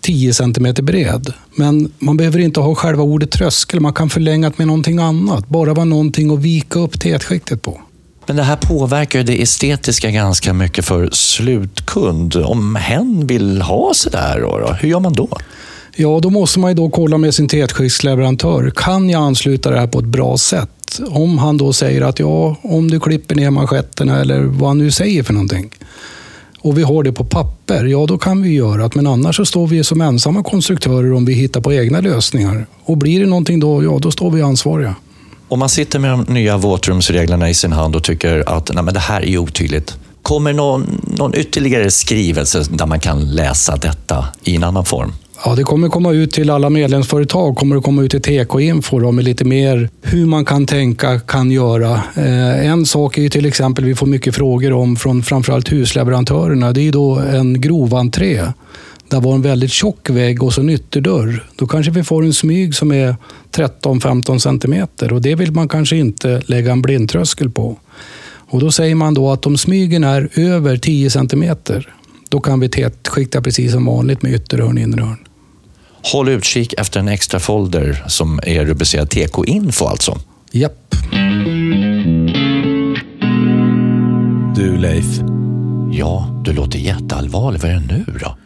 10 0.00 0.34
cm 0.34 0.74
bred. 0.82 1.32
Men 1.56 1.92
man 1.98 2.16
behöver 2.16 2.38
inte 2.38 2.60
ha 2.60 2.74
själva 2.74 3.02
ordet 3.02 3.30
tröskel. 3.30 3.80
Man 3.80 3.92
kan 3.92 4.10
förlänga 4.10 4.48
det 4.50 4.58
med 4.58 4.66
någonting 4.66 4.98
annat. 4.98 5.48
Bara 5.48 5.74
vara 5.74 5.84
någonting 5.84 6.34
att 6.34 6.38
vika 6.38 6.78
upp 6.78 7.00
tätskiktet 7.00 7.62
på. 7.62 7.80
Men 8.26 8.36
det 8.36 8.42
här 8.42 8.56
påverkar 8.56 9.22
det 9.22 9.42
estetiska 9.42 10.10
ganska 10.10 10.52
mycket 10.52 10.84
för 10.84 11.10
slutkund. 11.12 12.36
Om 12.36 12.76
hen 12.76 13.26
vill 13.26 13.62
ha 13.62 13.94
sådär, 13.94 14.40
då, 14.40 14.58
då, 14.58 14.72
hur 14.72 14.88
gör 14.88 15.00
man 15.00 15.12
då? 15.12 15.28
Ja, 15.96 16.20
då 16.22 16.30
måste 16.30 16.58
man 16.58 16.70
ju 16.70 16.74
då 16.74 16.90
kolla 16.90 17.18
med 17.18 17.34
sin 17.34 17.48
tätskiktsleverantör. 17.48 18.72
Kan 18.76 19.10
jag 19.10 19.22
ansluta 19.22 19.70
det 19.70 19.78
här 19.78 19.86
på 19.86 19.98
ett 19.98 20.04
bra 20.04 20.38
sätt? 20.38 20.70
Om 21.00 21.38
han 21.38 21.56
då 21.56 21.72
säger 21.72 22.02
att 22.02 22.18
ja, 22.18 22.56
om 22.62 22.90
du 22.90 23.00
klipper 23.00 23.34
ner 23.34 23.50
manschetterna 23.50 24.20
eller 24.20 24.40
vad 24.40 24.70
han 24.70 24.78
nu 24.78 24.90
säger 24.90 25.22
för 25.22 25.32
någonting 25.32 25.70
och 26.62 26.78
vi 26.78 26.82
har 26.82 27.02
det 27.02 27.12
på 27.12 27.24
papper, 27.24 27.84
ja 27.84 28.06
då 28.06 28.18
kan 28.18 28.42
vi 28.42 28.54
göra 28.54 28.88
det. 28.88 28.94
Men 28.94 29.06
annars 29.06 29.36
så 29.36 29.44
står 29.44 29.66
vi 29.66 29.84
som 29.84 30.00
ensamma 30.00 30.42
konstruktörer 30.42 31.12
om 31.12 31.24
vi 31.24 31.34
hittar 31.34 31.60
på 31.60 31.72
egna 31.72 32.00
lösningar. 32.00 32.66
Och 32.84 32.96
blir 32.96 33.20
det 33.20 33.26
någonting 33.26 33.60
då, 33.60 33.84
ja 33.84 33.98
då 33.98 34.10
står 34.10 34.30
vi 34.30 34.42
ansvariga. 34.42 34.94
Om 35.48 35.58
man 35.58 35.68
sitter 35.68 35.98
med 35.98 36.10
de 36.10 36.34
nya 36.34 36.56
våtrumsreglerna 36.56 37.50
i 37.50 37.54
sin 37.54 37.72
hand 37.72 37.96
och 37.96 38.04
tycker 38.04 38.48
att 38.56 38.70
nej, 38.74 38.84
men 38.84 38.94
det 38.94 39.00
här 39.00 39.24
är 39.24 39.38
otydligt. 39.38 39.96
Kommer 40.22 40.52
någon, 40.52 41.00
någon 41.18 41.34
ytterligare 41.34 41.90
skrivelse 41.90 42.64
där 42.70 42.86
man 42.86 43.00
kan 43.00 43.34
läsa 43.34 43.76
detta 43.76 44.24
i 44.44 44.56
en 44.56 44.64
annan 44.64 44.84
form? 44.84 45.12
Ja, 45.44 45.54
det 45.54 45.62
kommer 45.62 45.88
komma 45.88 46.12
ut 46.12 46.32
till 46.32 46.50
alla 46.50 46.70
medlemsföretag, 46.70 47.56
kommer 47.56 47.76
det 47.76 47.82
komma 47.82 48.02
ut 48.02 48.10
till 48.10 48.22
TK-info 48.22 49.12
med 49.12 49.24
lite 49.24 49.44
mer 49.44 49.88
hur 50.02 50.26
man 50.26 50.44
kan 50.44 50.66
tänka, 50.66 51.20
kan 51.20 51.50
göra. 51.50 51.92
Eh, 52.16 52.66
en 52.66 52.86
sak 52.86 53.18
är 53.18 53.22
ju 53.22 53.28
till 53.28 53.46
exempel, 53.46 53.84
vi 53.84 53.94
får 53.94 54.06
mycket 54.06 54.34
frågor 54.34 54.72
om 54.72 54.96
från 54.96 55.22
framförallt 55.22 55.72
husleverantörerna, 55.72 56.72
det 56.72 56.80
är 56.80 56.82
ju 56.82 56.90
då 56.90 57.18
en 57.18 57.60
grovantré. 57.60 58.42
Där 59.08 59.20
var 59.20 59.34
en 59.34 59.42
väldigt 59.42 59.70
tjock 59.70 60.10
vägg 60.10 60.42
och 60.42 60.52
så 60.52 60.60
en 60.60 60.70
ytterdörr. 60.70 61.46
Då 61.56 61.66
kanske 61.66 61.92
vi 61.92 62.04
får 62.04 62.24
en 62.24 62.34
smyg 62.34 62.74
som 62.74 62.92
är 62.92 63.16
13-15 63.52 64.38
centimeter 64.38 65.12
och 65.12 65.22
det 65.22 65.34
vill 65.34 65.52
man 65.52 65.68
kanske 65.68 65.96
inte 65.96 66.42
lägga 66.46 66.72
en 66.72 66.82
blindtröskel 66.82 67.50
på. 67.50 67.76
Och 68.24 68.60
då 68.60 68.70
säger 68.70 68.94
man 68.94 69.14
då 69.14 69.30
att 69.30 69.46
om 69.46 69.56
smygen 69.56 70.04
är 70.04 70.28
över 70.34 70.76
10 70.76 71.10
centimeter, 71.10 71.94
då 72.28 72.40
kan 72.40 72.60
vi 72.60 72.68
tätskikta 72.68 73.42
precis 73.42 73.72
som 73.72 73.84
vanligt 73.84 74.22
med 74.22 74.34
ytterhörn 74.34 74.76
och 74.76 74.82
innerhörn. 74.82 75.18
Håll 76.02 76.28
utkik 76.28 76.74
efter 76.78 77.00
en 77.00 77.08
extra 77.08 77.40
folder 77.40 78.04
som 78.06 78.40
är 78.42 78.64
rubricerad 78.64 79.10
TK-info 79.10 79.86
alltså. 79.86 80.18
Japp. 80.50 80.94
Du 84.56 84.76
Leif. 84.76 85.20
Ja, 85.92 86.42
du 86.44 86.52
låter 86.52 86.78
jätteallvarlig. 86.78 87.60
Vad 87.60 87.70
är 87.70 87.74
det 87.74 87.86
nu 87.86 88.18
då? 88.20 88.36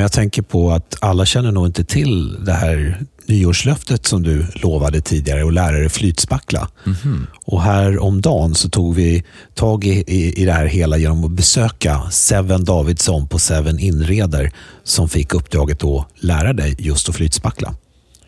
Jag 0.00 0.12
tänker 0.12 0.42
på 0.42 0.70
att 0.70 0.96
alla 1.00 1.26
känner 1.26 1.52
nog 1.52 1.66
inte 1.66 1.84
till 1.84 2.44
det 2.44 2.52
här 2.52 3.00
nyårslöftet 3.26 4.06
som 4.06 4.22
du 4.22 4.46
lovade 4.54 5.00
tidigare 5.00 5.44
och 5.44 5.52
lärare 5.52 5.88
flytspackla. 5.88 6.68
Mm 6.86 6.96
-hmm. 6.96 7.26
Och 7.44 7.62
här 7.62 7.98
om 7.98 8.20
dagen 8.20 8.54
så 8.54 8.68
tog 8.68 8.94
vi 8.94 9.24
tag 9.54 9.84
i, 9.84 10.04
i, 10.06 10.42
i 10.42 10.44
det 10.44 10.52
här 10.52 10.66
hela 10.66 10.96
genom 10.96 11.24
att 11.24 11.30
besöka 11.30 12.02
Seven 12.10 12.64
Davidsson 12.64 13.28
på 13.28 13.38
Seven 13.38 13.78
Inreder 13.78 14.52
som 14.84 15.08
fick 15.08 15.34
uppdraget 15.34 15.84
att 15.84 16.06
lära 16.20 16.52
dig 16.52 16.76
just 16.78 17.08
att 17.08 17.14
flytspackla. 17.14 17.74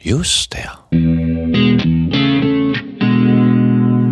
Just 0.03 0.51
det. 0.51 0.71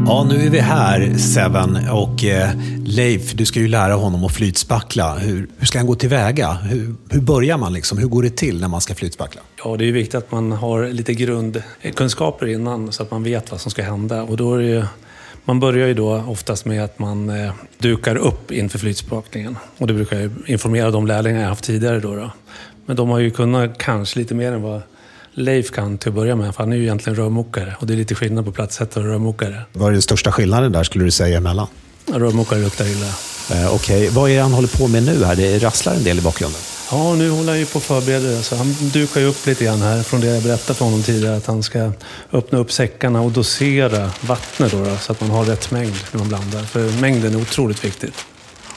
Ja, 0.07 0.27
nu 0.29 0.47
är 0.47 0.51
vi 0.51 0.59
här, 0.59 1.19
Seven. 1.19 1.89
Och 1.93 2.25
eh, 2.25 2.51
Leif, 2.87 3.33
du 3.33 3.47
ska 3.47 3.61
ju 3.61 3.69
lära 3.69 3.95
honom 3.95 4.25
att 4.25 4.33
flytspackla. 4.33 5.19
Hur, 5.19 5.49
hur 5.59 5.67
ska 5.67 5.79
han 5.79 5.87
gå 5.87 5.95
tillväga? 5.95 6.53
Hur, 6.53 6.95
hur 7.09 7.21
börjar 7.21 7.59
man? 7.59 7.73
Liksom? 7.73 7.99
Hur 7.99 8.09
går 8.09 8.23
det 8.23 8.37
till 8.37 8.61
när 8.61 8.69
man 8.69 8.81
ska 8.81 8.95
flytspackla? 8.95 9.41
Ja, 9.65 9.77
det 9.77 9.89
är 9.89 9.93
viktigt 9.93 10.15
att 10.15 10.33
man 10.33 10.53
har 10.53 10.89
lite 10.89 11.15
grundkunskaper 11.15 12.47
innan 12.47 12.93
så 12.93 13.03
att 13.03 13.11
man 13.11 13.23
vet 13.23 13.51
vad 13.51 13.61
som 13.61 13.71
ska 13.71 13.83
hända. 13.83 14.23
Och 14.23 14.37
då 14.37 14.55
är 14.55 14.63
det, 14.63 14.89
man 15.45 15.61
börjar 15.61 15.87
ju 15.87 15.95
då 15.95 16.25
oftast 16.29 16.65
med 16.65 16.85
att 16.85 16.99
man 16.99 17.29
eh, 17.29 17.53
dukar 17.79 18.17
upp 18.17 18.53
inför 18.53 18.79
flytspakningen. 18.79 19.59
Och 19.79 19.87
det 19.87 19.95
brukar 19.95 20.21
jag 20.21 20.31
informera 20.47 20.91
de 20.91 21.07
lärlingar 21.07 21.41
jag 21.41 21.49
haft 21.49 21.65
tidigare. 21.65 22.01
Då, 22.01 22.15
då. 22.15 22.31
Men 22.87 22.97
de 22.97 23.09
har 23.09 23.19
ju 23.19 23.31
kunnat 23.31 23.79
kanske 23.79 24.19
lite 24.19 24.35
mer 24.35 24.53
än 24.53 24.63
vad 24.63 24.83
Leif 25.35 25.71
kan 25.71 25.99
till 25.99 26.09
att 26.09 26.15
börja 26.15 26.37
med, 26.37 26.55
för 26.55 26.63
han 26.63 26.73
är 26.73 26.77
ju 26.77 26.83
egentligen 26.83 27.17
rörmokare. 27.17 27.75
Och 27.79 27.87
det 27.87 27.95
är 27.95 27.97
lite 27.97 28.15
skillnad 28.15 28.45
på 28.45 28.53
plattsättare 28.53 29.05
och 29.05 29.11
rörmokare. 29.11 29.63
Vad 29.73 29.89
är 29.89 29.93
den 29.93 30.03
största 30.03 30.33
skillnaden 30.33 30.73
där, 30.73 30.85
skulle 30.85 31.05
du 31.05 31.11
säga, 31.11 31.37
emellan? 31.37 31.67
Rörmokare 32.13 32.61
luktar 32.61 32.85
illa. 32.87 33.07
Eh, 33.07 33.75
Okej, 33.75 33.97
okay. 33.97 34.09
vad 34.09 34.31
är 34.31 34.37
det 34.37 34.43
han 34.43 34.53
håller 34.53 34.79
på 34.79 34.89
med 34.89 35.03
nu 35.03 35.25
här? 35.25 35.37
Det 35.37 35.59
rasslar 35.59 35.95
en 35.95 36.05
del 36.05 36.19
i 36.19 36.21
bakgrunden. 36.21 36.61
Ja, 36.91 37.15
nu 37.15 37.31
håller 37.31 37.49
han 37.49 37.59
ju 37.59 37.67
på 37.67 37.79
att 37.79 37.85
förbereda 37.85 38.43
så 38.43 38.57
Han 38.57 38.75
dukar 38.93 39.21
ju 39.21 39.27
upp 39.27 39.47
lite 39.47 39.65
grann 39.65 39.83
här 39.83 40.03
från 40.03 40.21
det 40.21 40.27
jag 40.27 40.43
berättade 40.43 40.75
för 40.75 40.85
honom 40.85 41.03
tidigare. 41.03 41.37
Att 41.37 41.47
han 41.47 41.63
ska 41.63 41.93
öppna 42.33 42.59
upp 42.59 42.73
säckarna 42.73 43.21
och 43.21 43.31
dosera 43.31 44.11
vattnet 44.21 44.73
då, 44.73 44.85
då 44.85 44.97
så 44.97 45.13
att 45.13 45.21
man 45.21 45.31
har 45.31 45.45
rätt 45.45 45.71
mängd 45.71 45.95
när 46.13 46.19
man 46.19 46.29
blandar. 46.29 46.63
För 46.63 47.01
mängden 47.01 47.35
är 47.35 47.41
otroligt 47.41 47.85
viktigt. 47.85 48.15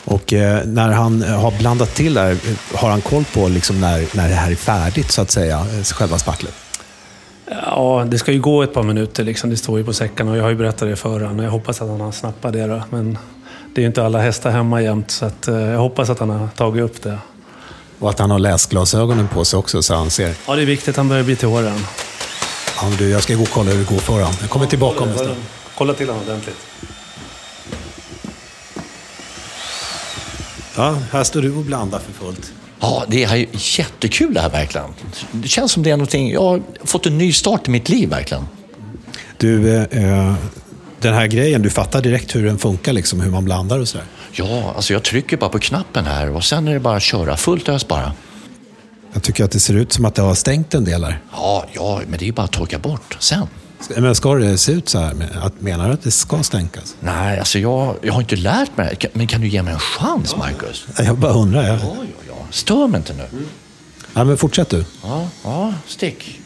Och 0.07 0.33
eh, 0.33 0.65
när 0.65 0.91
han 0.91 1.21
har 1.21 1.59
blandat 1.59 1.95
till 1.95 2.13
det 2.13 2.21
här, 2.21 2.37
har 2.73 2.89
han 2.89 3.01
koll 3.01 3.23
på 3.33 3.47
liksom 3.47 3.81
när, 3.81 4.15
när 4.15 4.29
det 4.29 4.35
här 4.35 4.51
är 4.51 4.55
färdigt, 4.55 5.11
så 5.11 5.21
att 5.21 5.31
säga, 5.31 5.65
själva 5.83 6.19
spacklet? 6.19 6.53
Ja, 7.49 8.05
det 8.07 8.17
ska 8.17 8.31
ju 8.31 8.41
gå 8.41 8.63
ett 8.63 8.73
par 8.73 8.83
minuter. 8.83 9.23
Liksom. 9.23 9.49
Det 9.49 9.57
står 9.57 9.77
ju 9.77 9.83
på 9.83 9.93
säckarna 9.93 10.31
och 10.31 10.37
jag 10.37 10.43
har 10.43 10.49
ju 10.49 10.55
berättat 10.55 10.89
det 10.89 10.95
för 10.95 11.09
honom. 11.09 11.39
Jag 11.39 11.51
hoppas 11.51 11.81
att 11.81 11.89
han 11.89 12.01
har 12.01 12.11
snappat 12.11 12.53
det. 12.53 12.67
Då. 12.67 12.83
Men 12.89 13.17
det 13.73 13.81
är 13.81 13.83
ju 13.83 13.87
inte 13.87 14.05
alla 14.05 14.19
hästar 14.19 14.51
hemma 14.51 14.81
jämt, 14.81 15.11
så 15.11 15.25
att, 15.25 15.47
eh, 15.47 15.55
jag 15.55 15.79
hoppas 15.79 16.09
att 16.09 16.19
han 16.19 16.29
har 16.29 16.47
tagit 16.47 16.83
upp 16.83 17.01
det. 17.01 17.17
Och 17.99 18.09
att 18.09 18.19
han 18.19 18.31
har 18.31 18.39
läsglasögonen 18.39 19.27
på 19.27 19.45
sig 19.45 19.59
också, 19.59 19.81
så 19.81 19.95
han 19.95 20.09
ser. 20.09 20.33
Ja, 20.47 20.55
det 20.55 20.61
är 20.61 20.65
viktigt. 20.65 20.97
Han 20.97 21.09
börjar 21.09 21.23
bli 21.23 21.35
till 21.35 21.47
åren. 21.47 21.85
Ja, 22.81 22.91
du, 22.97 23.09
jag 23.09 23.23
ska 23.23 23.35
gå 23.35 23.43
och 23.43 23.49
kolla 23.49 23.71
hur 23.71 23.77
det 23.77 23.89
går 23.93 23.99
för 23.99 24.13
honom. 24.13 24.33
Jag 24.41 24.49
kommer 24.49 24.65
tillbaka 24.65 25.03
om 25.03 25.09
en 25.09 25.17
stund. 25.17 25.41
Kolla 25.77 25.93
till 25.93 26.09
honom 26.09 26.23
ordentligt. 26.23 26.57
Ja, 30.77 30.97
här 31.11 31.23
står 31.23 31.41
du 31.41 31.55
och 31.55 31.63
blandar 31.63 31.99
för 31.99 32.11
fullt. 32.11 32.51
Ja, 32.79 33.03
det 33.07 33.23
är 33.23 33.45
jättekul 33.77 34.33
det 34.33 34.41
här 34.41 34.49
verkligen. 34.49 34.93
Det 35.31 35.47
känns 35.47 35.71
som 35.71 35.83
det 35.83 35.89
är 35.89 35.97
någonting, 35.97 36.31
jag 36.31 36.41
har 36.41 36.61
fått 36.83 37.05
en 37.05 37.17
ny 37.17 37.33
start 37.33 37.67
i 37.67 37.71
mitt 37.71 37.89
liv 37.89 38.09
verkligen. 38.09 38.47
Du, 39.37 39.75
eh, 39.75 40.35
den 41.01 41.13
här 41.13 41.27
grejen, 41.27 41.61
du 41.61 41.69
fattar 41.69 42.01
direkt 42.01 42.35
hur 42.35 42.45
den 42.45 42.57
funkar, 42.57 42.93
liksom, 42.93 43.19
hur 43.21 43.31
man 43.31 43.45
blandar 43.45 43.79
och 43.79 43.87
sådär? 43.87 44.05
Ja, 44.31 44.73
alltså 44.75 44.93
jag 44.93 45.03
trycker 45.03 45.37
bara 45.37 45.49
på 45.49 45.59
knappen 45.59 46.05
här 46.05 46.29
och 46.29 46.43
sen 46.43 46.67
är 46.67 46.73
det 46.73 46.79
bara 46.79 46.97
att 46.97 47.03
köra 47.03 47.37
fullt 47.37 47.69
ös 47.69 47.87
bara. 47.87 48.11
Jag 49.13 49.23
tycker 49.23 49.43
att 49.43 49.51
det 49.51 49.59
ser 49.59 49.73
ut 49.73 49.93
som 49.93 50.05
att 50.05 50.15
det 50.15 50.21
har 50.21 50.35
stängt 50.35 50.73
en 50.73 50.85
del 50.85 51.03
här. 51.03 51.19
Ja, 51.31 51.65
ja, 51.73 52.01
men 52.07 52.19
det 52.19 52.27
är 52.27 52.31
bara 52.31 52.43
att 52.43 52.51
torka 52.51 52.79
bort 52.79 53.17
sen. 53.19 53.47
Men 53.97 54.15
ska 54.15 54.33
det 54.33 54.57
se 54.57 54.71
ut 54.71 54.89
så 54.89 54.99
här? 54.99 55.13
Menar 55.59 55.87
du 55.87 55.93
att 55.93 56.03
det 56.03 56.11
ska 56.11 56.43
stänkas? 56.43 56.95
Nej, 56.99 57.39
alltså 57.39 57.59
jag, 57.59 57.95
jag 58.01 58.13
har 58.13 58.21
inte 58.21 58.35
lärt 58.35 58.77
mig. 58.77 58.97
Men 59.13 59.27
kan 59.27 59.41
du 59.41 59.47
ge 59.47 59.63
mig 59.63 59.73
en 59.73 59.79
chans, 59.79 60.35
Marcus? 60.35 60.85
Jag 60.97 61.17
bara 61.17 61.33
undrar. 61.33 61.63
Jag... 61.63 61.79
Ja, 61.79 61.95
ja, 61.99 62.05
ja. 62.27 62.47
Stör 62.51 62.87
mig 62.87 62.97
inte 62.97 63.13
nu. 63.13 63.23
Mm. 63.31 63.45
Ja, 64.13 64.23
men 64.23 64.37
fortsätt 64.37 64.69
du. 64.69 64.85
Ja, 65.03 65.27
ja 65.43 65.73
stick. 65.87 66.39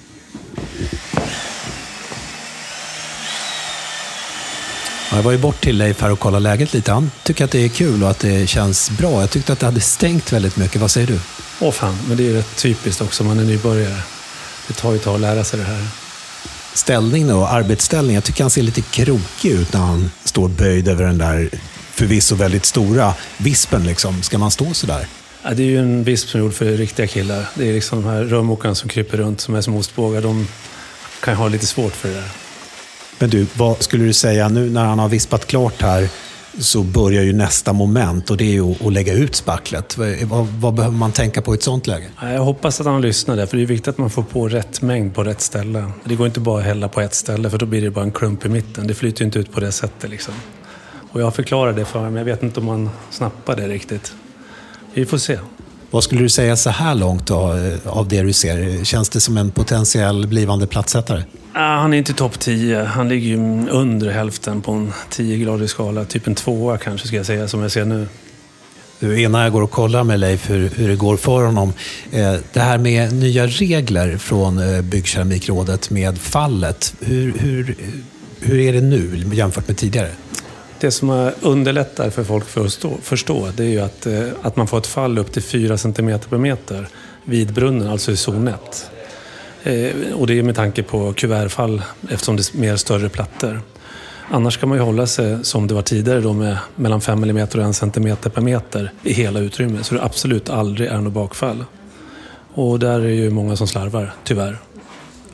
Jag 5.14 5.24
var 5.24 5.32
ju 5.32 5.38
bort 5.38 5.62
till 5.62 5.78
Leif 5.78 6.02
här 6.02 6.12
och 6.12 6.20
kollade 6.20 6.44
läget 6.44 6.74
lite. 6.74 6.92
Han 6.92 7.12
tycker 7.24 7.46
att 7.46 7.52
det 7.52 7.66
är 7.66 7.70
kul 7.70 8.04
och 8.04 8.10
att 8.10 8.20
det 8.20 8.48
känns 8.50 8.92
bra. 8.92 9.22
Jag 9.22 9.30
tyckte 9.30 9.54
att 9.54 9.60
det 9.60 9.66
hade 9.66 9.82
stängt 9.82 10.34
väldigt 10.34 10.58
mycket. 10.58 10.82
Vad 10.82 10.92
säger 10.92 11.08
du? 11.08 11.20
Åh 11.60 11.72
fan, 11.72 11.98
men 12.08 12.18
det 12.18 12.24
är 12.24 12.26
ju 12.26 12.34
rätt 12.34 12.58
typiskt 12.58 13.02
också. 13.02 13.24
Man 13.24 13.40
är 13.40 13.44
nybörjare. 13.44 14.02
Det 14.68 14.74
tar 14.74 14.92
ju 14.92 14.98
ett 14.98 15.04
tag 15.04 15.16
att 15.16 15.22
lära 15.22 15.44
sig 15.44 15.60
det 15.60 15.66
här 15.66 15.88
ställning 16.74 17.28
då, 17.28 17.46
arbetsställning. 17.46 18.16
Jag 18.16 18.24
tycker 18.24 18.44
han 18.44 18.51
ser 18.51 18.62
lite 18.62 18.82
krokig 18.82 19.51
ut 19.51 19.74
när 19.74 19.80
han 19.80 20.12
står 20.24 20.50
böjd 20.50 20.88
över 20.88 21.04
den 21.04 21.18
där 21.18 21.50
förvisso 21.92 22.36
väldigt 22.36 22.66
stora 22.66 23.13
vispen. 23.38 23.84
Liksom. 23.84 24.24
Ska 24.24 24.38
man 24.38 24.51
stå 24.51 24.74
sådär? 24.74 25.08
Ja, 25.44 25.54
det 25.54 25.63
är 25.63 25.68
ju 25.68 25.80
en 25.80 26.04
visp 26.04 26.30
som 26.30 26.40
är 26.40 26.44
gjord 26.44 26.54
för 26.54 26.66
riktiga 26.66 27.08
killar. 27.08 27.46
Det 27.56 27.70
är 27.70 27.74
liksom 27.74 28.01
de 28.01 28.10
här 28.10 28.24
rörmokarna 28.24 28.75
som 28.75 28.90
kryper 28.90 29.18
runt 29.18 29.42
som 29.42 29.56
är 29.56 29.62
som 29.62 29.75
ostbågar. 29.75 30.22
De 30.22 30.48
kan 31.20 31.36
ha 31.36 31.48
lite 31.48 31.66
svårt 31.66 31.94
för 31.94 32.10
det 32.10 32.16
där. 32.16 32.30
Men 33.20 33.30
du, 33.30 33.48
vad 33.54 33.84
skulle 33.84 34.04
du 34.04 34.13
säga 34.13 34.50
nu 34.50 34.70
när 34.70 34.86
han 34.86 35.00
har 35.00 35.10
vispat 35.10 35.48
klart 35.48 35.82
här? 35.82 36.10
Så 36.60 36.84
börjar 36.84 37.24
ju 37.24 37.34
nästa 37.34 37.74
moment 37.74 38.29
och 38.29 38.38
det 38.38 38.43
är 38.43 38.51
ju 38.51 38.75
att 38.86 38.93
lägga 38.93 39.13
ut 39.13 39.36
spacklet. 39.36 39.98
Vad, 40.24 40.48
vad, 40.48 40.74
behöver 40.74 40.98
man 40.98 41.12
tänka 41.12 41.41
på 41.41 41.53
i 41.53 41.58
ett 41.58 41.63
sånt 41.63 41.88
läge? 41.88 42.05
Jag 42.22 42.43
hoppas 42.43 42.79
att 42.79 42.86
han 42.86 43.01
lyssnar 43.01 43.36
där, 43.36 43.46
för 43.46 43.58
det 43.58 43.63
är 43.63 43.67
viktigt 43.67 43.88
att 43.88 43.98
man 43.98 44.10
får 44.10 44.24
på 44.24 44.48
rätt 44.48 44.81
mängd 44.81 45.15
på 45.15 45.24
rätt 45.24 45.41
ställe. 45.41 45.91
Det 46.03 46.15
går 46.15 46.27
inte 46.27 46.39
bara 46.39 46.60
att 46.60 46.65
hälla 46.65 46.88
på 46.88 47.01
ett 47.01 47.13
ställe, 47.13 47.50
för 47.50 47.58
då 47.58 47.65
blir 47.65 47.81
det 47.81 47.91
bara 47.91 48.05
en 48.05 48.12
klump 48.12 48.46
i 48.46 48.50
mitten. 48.50 48.88
Det 48.88 48.93
flyter 48.93 49.25
inte 49.25 49.39
ut 49.39 49.51
på 49.51 49.60
det 49.60 49.72
sättet. 49.72 50.10
Liksom. 50.10 50.34
Och 51.12 51.22
jag 51.22 51.36
förklarar 51.36 51.74
det 51.74 51.86
för 51.86 52.00
honom, 52.00 52.13
men 52.13 52.27
jag 52.27 52.36
vet 52.36 52.43
inte 52.43 52.60
om 52.60 52.67
han 52.67 52.89
snappar 53.10 53.55
det 53.55 53.67
riktigt. 53.67 54.13
Vi 54.93 55.05
får 55.05 55.17
se. 55.17 55.39
Vad 55.91 56.03
skulle 56.03 56.22
du 56.22 56.29
säga 56.29 56.55
så 56.55 56.70
här 56.70 56.96
långt 56.96 57.27
då, 57.27 57.58
av 57.86 58.08
det 58.08 58.22
du 58.22 58.34
ser? 58.34 58.84
Känns 58.84 59.10
det 59.10 59.20
som 59.20 59.38
en 59.38 59.51
potentiell 59.51 60.27
blivande 60.27 60.67
plattsättare? 61.51 61.79
Han 61.81 61.93
är 61.93 61.98
inte 61.98 62.13
topp 62.13 62.39
10. 62.39 62.84
Han 62.84 63.10
ligger 63.10 63.27
ju 63.27 63.70
under 63.70 64.12
hälften 64.12 64.62
på 64.62 64.72
en 64.72 64.93
10-gradig 65.10 65.67
skala. 65.67 66.05
Typ 66.05 66.27
en 66.27 66.36
tvåa 66.36 66.77
kanske, 66.77 67.08
ska 67.08 67.17
jag 67.17 67.25
säga, 67.25 67.48
som 67.48 67.62
jag 67.62 67.72
ser 67.72 67.86
nu. 67.86 68.08
Du, 69.00 69.22
innan 69.22 69.41
jag 69.41 69.51
går 69.51 69.62
och 69.62 69.72
kollar 69.72 70.03
med 70.03 70.20
Leif 70.20 70.50
hur, 70.50 70.70
hur 70.70 70.88
det 70.88 70.96
går 70.96 71.17
för 71.17 71.46
honom. 71.46 71.74
Eh, 72.12 72.36
det 72.53 72.60
här 72.60 72.77
med 72.77 73.13
nya 73.13 73.48
regler 73.48 74.17
från 74.17 74.58
eh, 74.58 74.81
Byggkeramikrådet 74.81 75.89
med 75.89 76.17
fallet. 76.17 76.93
Hur, 77.00 77.34
hur, 77.39 77.75
hur 78.39 78.60
är 78.60 78.74
det 78.74 78.81
nu 78.81 79.29
jämfört 79.34 79.67
med 79.67 79.77
tidigare? 79.77 80.10
Det 80.79 80.91
som 80.91 81.31
underlättar 81.41 82.10
för 82.10 82.24
folk 82.24 82.43
att 82.43 82.50
förstå, 82.50 82.98
förstå 83.03 83.48
det 83.58 83.63
är 83.63 83.67
ju 83.67 83.79
att, 83.79 84.05
eh, 84.05 84.27
att 84.41 84.55
man 84.55 84.67
får 84.67 84.77
ett 84.77 84.88
fall 84.88 85.17
upp 85.17 85.31
till 85.31 85.43
4 85.43 85.77
cm 85.77 86.20
per 86.29 86.38
meter 86.38 86.88
vid 87.24 87.53
brunnen, 87.53 87.88
alltså 87.88 88.12
i 88.12 88.17
zon 88.17 88.48
1. 88.48 88.55
Eh, 89.63 90.13
och 90.13 90.27
det 90.27 90.39
är 90.39 90.44
med 90.44 90.56
tanke 90.56 90.84
på 90.84 91.13
kuvertfall 91.13 91.82
eftersom 92.10 92.36
det 92.36 92.53
är 92.53 92.58
mer 92.58 92.75
större 92.75 93.10
plattor. 93.10 93.62
Annars 94.30 94.58
kan 94.58 94.70
man 94.70 94.77
ju 94.77 94.84
hålla 94.84 95.08
sig 95.08 95.38
som 95.44 95.68
det 95.68 95.74
var 95.74 95.82
tidigare 95.82 96.22
då 96.22 96.34
med 96.34 96.58
mellan 96.75 97.01
5 97.01 97.24
mm 97.24 97.48
och 97.53 97.56
1 97.56 97.75
cm 97.75 98.15
per 98.34 98.41
meter 98.41 98.91
i 99.03 99.13
hela 99.13 99.39
utrymmet. 99.39 99.86
Så 99.86 99.96
det 99.96 100.03
absolut 100.03 100.50
aldrig 100.50 100.89
är 100.89 100.98
något 100.98 101.13
bakfall. 101.13 101.65
Och 102.53 102.80
där 102.80 103.00
är 103.00 103.10
ju 103.10 103.30
många 103.30 103.56
som 103.56 103.68
slarvar, 103.68 104.13
tyvärr. 104.24 104.58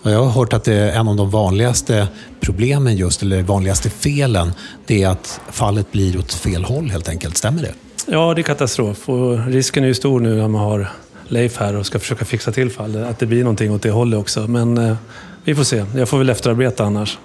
Jag 0.03 0.23
har 0.23 0.29
hört 0.29 0.53
att 0.53 0.63
det 0.63 0.73
är 0.73 0.99
en 0.99 1.07
av 1.07 1.15
de 1.15 1.29
vanligaste 1.29 2.07
problemen 2.39 2.95
just, 2.95 3.21
eller 3.21 3.41
vanligaste 3.41 3.89
felen, 3.89 4.53
det 4.85 5.03
är 5.03 5.09
att 5.09 5.41
fallet 5.51 5.91
blir 5.91 6.19
åt 6.19 6.33
fel 6.33 6.63
håll 6.63 6.89
helt 6.89 7.09
enkelt. 7.09 7.37
Stämmer 7.37 7.61
det? 7.61 7.73
Ja, 8.05 8.33
det 8.33 8.41
är 8.41 8.43
katastrof. 8.43 9.09
Och 9.09 9.47
risken 9.47 9.83
är 9.83 9.87
ju 9.87 9.93
stor 9.93 10.19
nu 10.19 10.35
när 10.35 10.47
man 10.47 10.61
har 10.61 10.89
Leif 11.27 11.57
här 11.57 11.75
och 11.75 11.85
ska 11.85 11.99
försöka 11.99 12.25
fixa 12.25 12.51
till 12.51 12.69
fallet. 12.69 13.07
Att 13.07 13.19
det 13.19 13.25
blir 13.25 13.43
någonting 13.43 13.71
åt 13.71 13.81
det 13.81 13.91
hållet 13.91 14.19
också. 14.19 14.47
Men 14.47 14.77
eh, 14.77 14.95
vi 15.43 15.55
får 15.55 15.63
se. 15.63 15.85
Jag 15.95 16.09
får 16.09 16.17
väl 16.17 16.29
efterarbeta 16.29 16.83
annars. 16.83 17.17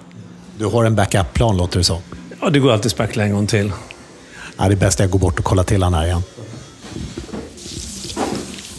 Du 0.57 0.65
har 0.65 0.85
en 0.85 0.95
backup-plan 0.95 1.57
låter 1.57 1.77
det 1.77 1.83
som. 1.83 2.01
Ja, 2.41 2.49
det 2.49 2.59
går 2.59 2.71
alltid 2.71 2.85
att 2.85 2.91
spackla 2.91 3.23
en 3.23 3.33
gång 3.33 3.47
till. 3.47 3.71
Ja, 4.57 4.67
det 4.67 4.73
är 4.73 4.75
bäst 4.75 4.99
att 4.99 5.03
jag 5.03 5.09
går 5.09 5.19
bort 5.19 5.39
och 5.39 5.45
kollar 5.45 5.63
till 5.63 5.83
honom 5.83 5.99
här 5.99 6.05
igen. 6.05 6.23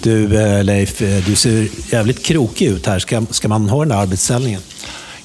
Du 0.02 0.36
eh, 0.36 0.64
Leif, 0.64 1.02
eh, 1.02 1.24
du 1.26 1.34
ser 1.34 1.68
jävligt 1.92 2.24
krokig 2.24 2.66
ut 2.66 2.86
här. 2.86 2.98
Ska, 2.98 3.26
ska 3.30 3.48
man 3.48 3.68
ha 3.68 3.78
den 3.78 3.88
där 3.88 3.96
arbetsställningen? 3.96 4.60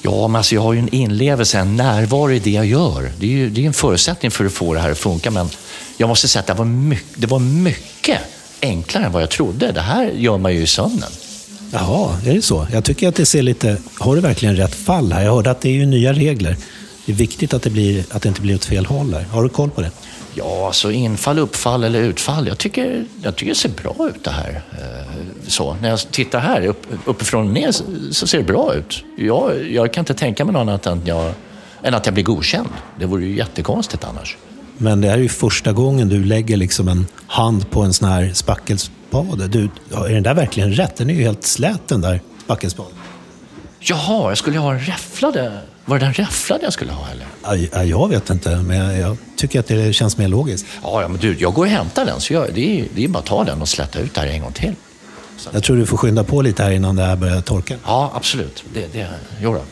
Ja, 0.02 0.28
men 0.28 0.36
alltså 0.36 0.54
jag 0.54 0.62
har 0.62 0.72
ju 0.72 0.78
en 0.78 0.94
inlevelse, 0.94 1.58
en 1.58 1.76
närvaro 1.76 2.30
i 2.30 2.38
det 2.38 2.50
jag 2.50 2.66
gör. 2.66 3.12
Det 3.18 3.26
är 3.26 3.30
ju 3.30 3.50
det 3.50 3.62
är 3.62 3.66
en 3.66 3.72
förutsättning 3.72 4.30
för 4.30 4.44
att 4.44 4.52
få 4.52 4.74
det 4.74 4.80
här 4.80 4.90
att 4.90 4.98
funka. 4.98 5.30
Men 5.30 5.48
jag 5.96 6.08
måste 6.08 6.28
säga 6.28 6.40
att 6.40 6.46
det 6.46 6.54
var 6.54 6.64
mycket, 6.64 7.20
det 7.20 7.26
var 7.26 7.38
mycket 7.38 8.18
enklare 8.62 9.04
än 9.04 9.12
vad 9.12 9.22
jag 9.22 9.30
trodde. 9.30 9.72
Det 9.72 9.80
här 9.80 10.10
gör 10.10 10.38
man 10.38 10.54
ju 10.54 10.62
i 10.62 10.66
sömnen. 10.66 11.10
Jaha, 11.72 12.16
är 12.26 12.34
det 12.34 12.42
så? 12.42 12.66
Jag 12.72 12.84
tycker 12.84 13.08
att 13.08 13.14
det 13.14 13.26
ser 13.26 13.42
lite... 13.42 13.76
Har 13.98 14.14
du 14.14 14.20
verkligen 14.20 14.56
rätt 14.56 14.74
fall 14.74 15.12
här? 15.12 15.24
Jag 15.24 15.34
hörde 15.34 15.50
att 15.50 15.60
det 15.60 15.68
är 15.68 15.72
ju 15.72 15.86
nya 15.86 16.12
regler. 16.12 16.56
Det 17.06 17.12
är 17.12 17.16
viktigt 17.16 17.54
att 17.54 17.62
det, 17.62 17.70
blir, 17.70 18.04
att 18.10 18.22
det 18.22 18.28
inte 18.28 18.40
blir 18.40 18.54
åt 18.54 18.64
fel 18.64 18.86
håll 18.86 19.14
här. 19.14 19.22
Har 19.22 19.42
du 19.42 19.48
koll 19.48 19.70
på 19.70 19.80
det? 19.80 19.90
Ja, 20.34 20.66
alltså 20.66 20.92
infall, 20.92 21.38
uppfall 21.38 21.84
eller 21.84 22.00
utfall. 22.00 22.46
Jag 22.46 22.58
tycker, 22.58 23.04
jag 23.22 23.36
tycker 23.36 23.52
det 23.52 23.58
ser 23.58 23.68
bra 23.68 24.08
ut 24.08 24.24
det 24.24 24.30
här. 24.30 24.62
Eh, 24.72 25.16
så, 25.46 25.76
när 25.82 25.88
jag 25.88 25.98
tittar 26.10 26.40
här 26.40 26.66
upp, 26.66 26.86
uppifrån 27.04 27.46
och 27.46 27.52
ner 27.52 27.72
så 28.12 28.26
ser 28.26 28.38
det 28.38 28.44
bra 28.44 28.74
ut. 28.74 29.04
Jag, 29.16 29.70
jag 29.70 29.92
kan 29.92 30.02
inte 30.02 30.14
tänka 30.14 30.44
mig 30.44 30.52
något 30.52 30.60
annat 30.60 30.86
än, 30.86 31.02
jag, 31.04 31.32
än 31.82 31.94
att 31.94 32.06
jag 32.06 32.14
blir 32.14 32.24
godkänd. 32.24 32.68
Det 32.98 33.06
vore 33.06 33.24
ju 33.24 33.36
jättekonstigt 33.36 34.04
annars. 34.04 34.36
Men 34.82 35.00
det 35.00 35.08
här 35.08 35.14
är 35.18 35.22
ju 35.22 35.28
första 35.28 35.72
gången 35.72 36.08
du 36.08 36.24
lägger 36.24 36.56
liksom 36.56 36.88
en 36.88 37.06
hand 37.26 37.70
på 37.70 37.82
en 37.82 37.92
sån 37.92 38.08
här 38.08 38.30
spackelspade. 38.34 39.48
Du, 39.48 39.68
är 39.94 40.14
den 40.14 40.22
där 40.22 40.34
verkligen 40.34 40.72
rätt? 40.72 40.96
Den 40.96 41.10
är 41.10 41.14
ju 41.14 41.22
helt 41.22 41.44
slät 41.46 41.88
den 41.88 42.00
där 42.00 42.20
spackelspaden. 42.44 42.92
Jaha, 43.80 44.28
jag 44.28 44.38
skulle 44.38 44.58
ha 44.58 44.72
en 44.72 44.80
räfflade 44.80 45.58
Var 45.84 45.98
det 45.98 46.04
den 46.04 46.14
räfflade 46.14 46.64
jag 46.64 46.72
skulle 46.72 46.92
ha 46.92 47.06
eller? 47.10 47.26
Ja, 47.72 47.84
Jag 47.84 48.08
vet 48.08 48.30
inte, 48.30 48.56
men 48.56 48.76
jag, 48.76 48.98
jag 48.98 49.16
tycker 49.36 49.60
att 49.60 49.66
det 49.66 49.92
känns 49.92 50.18
mer 50.18 50.28
logiskt. 50.28 50.66
Ja, 50.82 51.02
ja 51.02 51.08
men 51.08 51.20
du, 51.20 51.36
jag 51.38 51.54
går 51.54 51.64
och 51.64 51.70
hämtar 51.70 52.06
den. 52.06 52.20
Så 52.20 52.32
jag, 52.32 52.54
det, 52.54 52.80
är, 52.80 52.86
det 52.94 53.04
är 53.04 53.08
bara 53.08 53.18
att 53.18 53.26
ta 53.26 53.44
den 53.44 53.62
och 53.62 53.68
släta 53.68 53.98
ut 53.98 54.14
det 54.14 54.20
här 54.20 54.28
en 54.28 54.42
gång 54.42 54.52
till. 54.52 54.74
Jag 55.52 55.62
tror 55.62 55.76
du 55.76 55.86
får 55.86 55.96
skynda 55.96 56.24
på 56.24 56.42
lite 56.42 56.62
här 56.62 56.70
innan 56.70 56.96
det 56.96 57.04
här 57.04 57.16
börjar 57.16 57.40
torka. 57.40 57.76
Ja, 57.86 58.12
absolut. 58.14 58.64
Det, 58.74 58.92
det, 58.92 59.08
jo 59.42 59.52
då. 59.52 59.62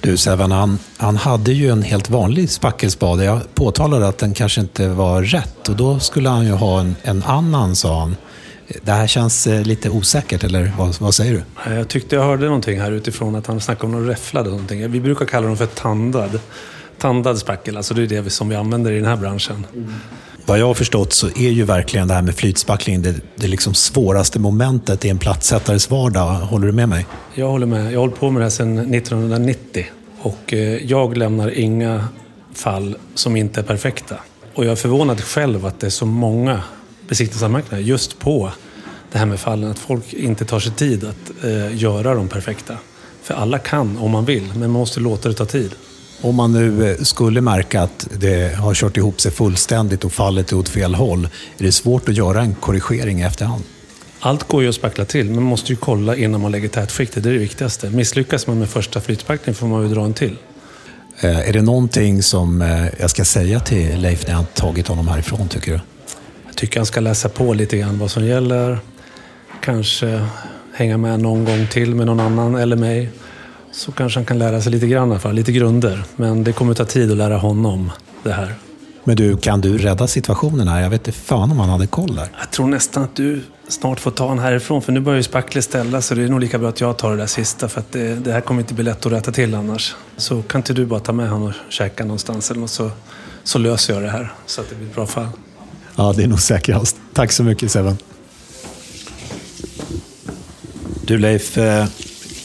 Du 0.00 0.16
Sevan, 0.16 0.52
han, 0.52 0.78
han 0.96 1.16
hade 1.16 1.52
ju 1.52 1.70
en 1.70 1.82
helt 1.82 2.10
vanlig 2.10 2.50
spackelspade. 2.50 3.24
Jag 3.24 3.54
påtalade 3.54 4.08
att 4.08 4.18
den 4.18 4.34
kanske 4.34 4.60
inte 4.60 4.88
var 4.88 5.22
rätt 5.22 5.68
och 5.68 5.76
då 5.76 5.98
skulle 6.00 6.28
han 6.28 6.44
ju 6.46 6.52
ha 6.52 6.80
en, 6.80 6.96
en 7.02 7.22
annan, 7.22 7.76
sa 7.76 8.00
han. 8.00 8.16
Det 8.82 8.92
här 8.92 9.06
känns 9.06 9.46
eh, 9.46 9.62
lite 9.62 9.90
osäkert, 9.90 10.44
eller 10.44 10.72
vad, 10.78 10.94
vad 11.00 11.14
säger 11.14 11.32
du? 11.66 11.74
Jag 11.74 11.88
tyckte 11.88 12.16
jag 12.16 12.22
hörde 12.22 12.44
någonting 12.46 12.80
här 12.80 12.92
utifrån 12.92 13.34
att 13.36 13.46
han 13.46 13.60
snackade 13.60 13.86
om 13.86 13.92
någon 13.92 14.06
räfflad 14.06 14.46
och 14.46 14.52
någonting. 14.52 14.90
Vi 14.90 15.00
brukar 15.00 15.24
kalla 15.26 15.46
dem 15.46 15.56
för 15.56 15.66
tandad. 15.66 16.40
Tandad 16.98 17.38
spackel, 17.38 17.76
alltså 17.76 17.94
det 17.94 18.02
är 18.02 18.06
det 18.06 18.20
vi- 18.20 18.30
som 18.30 18.48
vi 18.48 18.56
använder 18.56 18.92
i 18.92 18.96
den 18.96 19.04
här 19.08 19.16
branschen. 19.16 19.66
Vad 20.48 20.58
jag 20.58 20.66
har 20.66 20.74
förstått 20.74 21.12
så 21.12 21.26
är 21.26 21.50
ju 21.50 21.64
verkligen 21.64 22.08
det 22.08 22.14
här 22.14 22.22
med 22.22 22.34
flytspackling 22.34 23.02
det, 23.02 23.14
det 23.36 23.46
liksom 23.46 23.74
svåraste 23.74 24.38
momentet 24.38 25.04
i 25.04 25.08
en 25.08 25.18
plattsättares 25.18 25.90
vardag. 25.90 26.34
Håller 26.34 26.66
du 26.66 26.72
med 26.72 26.88
mig? 26.88 27.06
Jag 27.34 27.48
håller 27.48 27.66
med. 27.66 27.84
Jag 27.84 27.90
har 27.90 27.96
hållit 27.96 28.16
på 28.16 28.30
med 28.30 28.40
det 28.40 28.44
här 28.44 28.50
sedan 28.50 28.94
1990 28.94 29.86
och 30.22 30.52
eh, 30.52 30.58
jag 30.86 31.16
lämnar 31.16 31.58
inga 31.58 32.08
fall 32.54 32.96
som 33.14 33.36
inte 33.36 33.60
är 33.60 33.64
perfekta. 33.64 34.16
Och 34.54 34.64
jag 34.64 34.72
är 34.72 34.76
förvånad 34.76 35.20
själv 35.20 35.66
att 35.66 35.80
det 35.80 35.86
är 35.86 35.90
så 35.90 36.06
många 36.06 36.62
besiktningsanmärkningar 37.08 37.82
just 37.82 38.18
på 38.18 38.52
det 39.12 39.18
här 39.18 39.26
med 39.26 39.40
fallen. 39.40 39.70
Att 39.70 39.78
folk 39.78 40.12
inte 40.12 40.44
tar 40.44 40.60
sig 40.60 40.72
tid 40.72 41.04
att 41.04 41.44
eh, 41.44 41.76
göra 41.76 42.14
dem 42.14 42.28
perfekta. 42.28 42.74
För 43.22 43.34
alla 43.34 43.58
kan 43.58 43.98
om 43.98 44.10
man 44.10 44.24
vill, 44.24 44.46
men 44.46 44.60
man 44.60 44.70
måste 44.70 45.00
låta 45.00 45.28
det 45.28 45.34
ta 45.34 45.44
tid. 45.44 45.74
Om 46.20 46.34
man 46.34 46.52
nu 46.52 46.90
eh, 46.90 46.96
skulle 46.96 47.40
märka 47.40 47.82
att 47.82 48.08
det 48.20 48.54
har 48.56 48.74
kört 48.74 48.96
ihop 48.96 49.20
sig 49.20 49.32
fullständigt 49.32 50.04
och 50.04 50.12
fallet 50.12 50.52
är 50.52 50.56
åt 50.58 50.68
fel 50.68 50.94
håll, 50.94 51.28
är 51.58 51.64
det 51.64 51.72
svårt 51.72 52.08
att 52.08 52.16
göra 52.16 52.40
en 52.40 52.54
korrigering 52.54 53.20
i 53.20 53.22
efterhand? 53.22 53.64
Allt 54.20 54.48
går 54.48 54.62
ju 54.62 54.68
att 54.68 54.74
spackla 54.74 55.04
till, 55.04 55.26
men 55.26 55.34
man 55.34 55.44
måste 55.44 55.72
ju 55.72 55.76
kolla 55.76 56.16
innan 56.16 56.40
man 56.40 56.52
lägger 56.52 56.68
tätskiktet. 56.68 57.22
Det 57.22 57.28
är 57.28 57.32
det 57.32 57.38
viktigaste. 57.38 57.90
Misslyckas 57.90 58.46
man 58.46 58.58
med 58.58 58.68
första 58.68 59.00
flytspackningen 59.00 59.54
får 59.54 59.66
man 59.66 59.82
ju 59.82 59.94
dra 59.94 60.04
en 60.04 60.14
till. 60.14 60.36
Eh, 61.20 61.48
Är 61.48 61.52
det 61.52 61.62
någonting 61.62 62.22
som 62.22 62.62
eh, 62.62 62.86
jag 63.00 63.10
ska 63.10 63.24
säga 63.24 63.60
till 63.60 64.00
Leif 64.00 64.26
när 64.26 64.34
jag 64.34 64.54
tagit 64.54 64.88
honom 64.88 65.08
härifrån, 65.08 65.48
tycker 65.48 65.72
du? 65.72 65.80
Jag 66.46 66.56
tycker 66.56 66.80
han 66.80 66.86
ska 66.86 67.00
läsa 67.00 67.28
på 67.28 67.54
lite 67.54 67.76
grann 67.76 67.98
vad 67.98 68.10
som 68.10 68.24
gäller. 68.24 68.78
Kanske 69.60 70.26
hänga 70.74 70.96
med 70.96 71.20
någon 71.20 71.44
gång 71.44 71.66
till 71.66 71.94
med 71.94 72.06
någon 72.06 72.20
annan 72.20 72.54
eller 72.54 72.76
mig. 72.76 73.10
Så 73.72 73.92
kanske 73.92 74.18
han 74.18 74.24
kan 74.24 74.38
lära 74.38 74.60
sig 74.60 74.72
lite 74.72 74.86
grann 74.86 75.08
i 75.08 75.10
alla 75.10 75.20
fall, 75.20 75.34
lite 75.34 75.52
grunder. 75.52 76.04
Men 76.16 76.44
det 76.44 76.52
kommer 76.52 76.74
ta 76.74 76.84
tid 76.84 77.10
att 77.10 77.16
lära 77.16 77.36
honom 77.36 77.90
det 78.22 78.32
här. 78.32 78.54
Men 79.04 79.16
du, 79.16 79.36
kan 79.36 79.60
du 79.60 79.78
rädda 79.78 80.06
situationen 80.06 80.68
här? 80.68 80.80
Jag 80.80 80.90
vet 80.90 81.08
inte 81.08 81.18
fan 81.18 81.50
om 81.50 81.58
han 81.58 81.68
hade 81.68 81.86
koll 81.86 82.14
där. 82.14 82.28
Jag 82.38 82.50
tror 82.50 82.66
nästan 82.66 83.02
att 83.02 83.16
du 83.16 83.42
snart 83.68 84.00
får 84.00 84.10
ta 84.10 84.24
honom 84.24 84.38
härifrån, 84.44 84.82
för 84.82 84.92
nu 84.92 85.00
börjar 85.00 85.16
ju 85.16 85.22
spacklet 85.22 85.64
ställa 85.64 86.00
så 86.00 86.14
det 86.14 86.22
är 86.22 86.28
nog 86.28 86.40
lika 86.40 86.58
bra 86.58 86.68
att 86.68 86.80
jag 86.80 86.98
tar 86.98 87.10
det 87.10 87.16
där 87.16 87.26
sista, 87.26 87.68
för 87.68 87.80
att 87.80 87.92
det, 87.92 88.14
det 88.14 88.32
här 88.32 88.40
kommer 88.40 88.60
inte 88.60 88.74
bli 88.74 88.84
lätt 88.84 89.06
att 89.06 89.12
rätta 89.12 89.32
till 89.32 89.54
annars. 89.54 89.96
Så 90.16 90.42
kan 90.42 90.58
inte 90.58 90.72
du 90.72 90.86
bara 90.86 91.00
ta 91.00 91.12
med 91.12 91.30
honom 91.30 91.48
och 91.48 91.54
käka 91.68 92.04
någonstans 92.04 92.50
eller 92.50 92.60
något, 92.60 92.70
så, 92.70 92.90
så 93.44 93.58
löser 93.58 93.94
jag 93.94 94.02
det 94.02 94.10
här, 94.10 94.32
så 94.46 94.60
att 94.60 94.70
det 94.70 94.74
blir 94.74 94.88
ett 94.88 94.94
bra 94.94 95.06
fall. 95.06 95.28
Ja, 95.96 96.12
det 96.16 96.22
är 96.22 96.26
nog 96.28 96.40
säkrast. 96.40 96.96
Tack 97.12 97.32
så 97.32 97.44
mycket 97.44 97.70
Seven. 97.70 97.98
Du 101.02 101.18
Leif, 101.18 101.58
eh, 101.58 101.86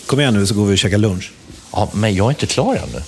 kom 0.05 0.19
igen 0.19 0.33
nu 0.33 0.47
så 0.47 0.55
går 0.55 0.65
vi 0.65 0.73
och 0.73 0.77
käkar 0.77 0.97
lunch. 0.97 1.31
Ja, 1.71 1.89
men 1.93 2.15
jag 2.15 2.25
är 2.25 2.29
inte 2.29 2.45
klar 2.45 2.75
ännu. 2.75 3.03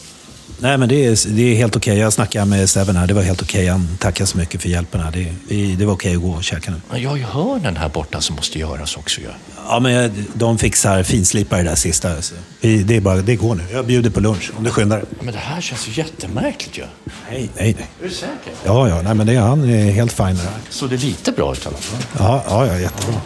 Nej, 0.60 0.78
men 0.78 0.90
det 0.90 1.06
är, 1.06 1.36
det 1.36 1.42
är 1.42 1.56
helt 1.56 1.76
okej. 1.76 1.98
Jag 1.98 2.14
snackade 2.14 2.46
med 2.46 2.70
Seven 2.70 2.96
här. 2.96 3.08
Det 3.08 3.14
var 3.14 3.22
helt 3.22 3.42
okej. 3.42 3.68
Han 3.68 3.98
tackar 4.00 4.26
så 4.26 4.38
mycket 4.38 4.62
för 4.62 4.70
hjälpen 4.70 5.02
här. 5.02 5.12
Det, 5.12 5.76
det, 5.76 5.86
var 5.86 5.94
okej 5.94 6.16
att 6.16 6.22
gå 6.22 6.32
och 6.32 6.44
käka 6.44 6.72
nu. 6.72 6.82
Men 6.92 7.02
jag 7.02 7.10
har 7.10 7.18
ju 7.18 7.24
hörnen 7.24 7.78
här 7.78 7.90
borta 7.90 8.22
som 8.22 8.36
måste 8.36 8.60
göras 8.60 8.98
också 8.98 9.22
ju. 9.22 9.28
Ja, 9.68 9.80
men 9.80 10.26
de 10.34 10.58
fixar 10.58 11.04
finslipar 11.04 11.58
det 11.58 11.64
där 11.64 11.76
sista. 11.76 12.22
Så. 12.22 12.36
Det, 12.62 12.96
är 12.96 13.02
bara, 13.02 13.22
det 13.22 13.36
går 13.36 13.56
nu. 13.56 13.64
Jag 13.74 13.86
bjuder 13.86 14.10
på 14.10 14.20
lunch 14.20 14.52
om 14.58 14.64
du 14.64 14.70
skyndar 14.70 14.98
dig. 14.98 15.06
Men 15.20 15.34
det 15.34 15.40
här 15.40 15.62
känns 15.62 15.88
ju 15.88 15.92
jättemärkligt 15.92 16.78
ju. 16.78 16.84
Nej, 17.30 17.50
nej, 17.58 17.76
nej. 17.78 17.90
Är 18.00 18.04
du 18.04 18.10
säker? 18.10 18.54
Ja, 18.66 18.90
ja. 18.90 19.02
Nej, 19.02 19.14
men 19.14 19.28
det, 19.28 19.36
han 19.36 19.70
är 19.70 19.92
helt 19.92 20.12
fin 20.12 20.26
med 20.26 20.36
det 20.36 20.42
här. 20.42 20.60
Så 20.70 20.88
det 20.88 20.96
är 20.96 21.00
lite 21.00 21.32
bra 21.32 21.54
ut 21.54 21.66
i 21.66 21.68
alla 21.68 21.78
fall? 21.78 22.00
Ja, 22.18 22.44
ja, 22.48 22.68
ja 22.68 22.80
jättebra. 22.80 23.22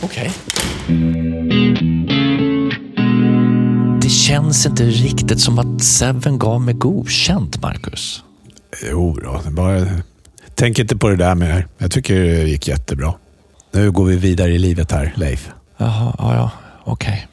Okej. 0.00 0.30
Det 0.86 2.09
känns 4.30 4.66
inte 4.66 4.84
riktigt 4.84 5.40
som 5.40 5.58
att 5.58 5.82
Seven 5.82 6.38
gav 6.38 6.60
mig 6.60 6.74
godkänt, 6.74 7.62
Marcus. 7.62 8.22
Jo 8.90 9.18
då, 9.24 9.50
bara... 9.50 9.86
tänk 10.54 10.78
inte 10.78 10.96
på 10.96 11.08
det 11.08 11.16
där 11.16 11.34
mer. 11.34 11.66
Jag 11.78 11.90
tycker 11.90 12.14
det 12.14 12.42
gick 12.42 12.68
jättebra. 12.68 13.14
Nu 13.72 13.90
går 13.90 14.04
vi 14.04 14.16
vidare 14.16 14.52
i 14.52 14.58
livet 14.58 14.92
här, 14.92 15.12
Leif. 15.16 15.50
Jaha, 15.76 16.14
ja, 16.18 16.34
ja. 16.34 16.50
okej. 16.84 17.26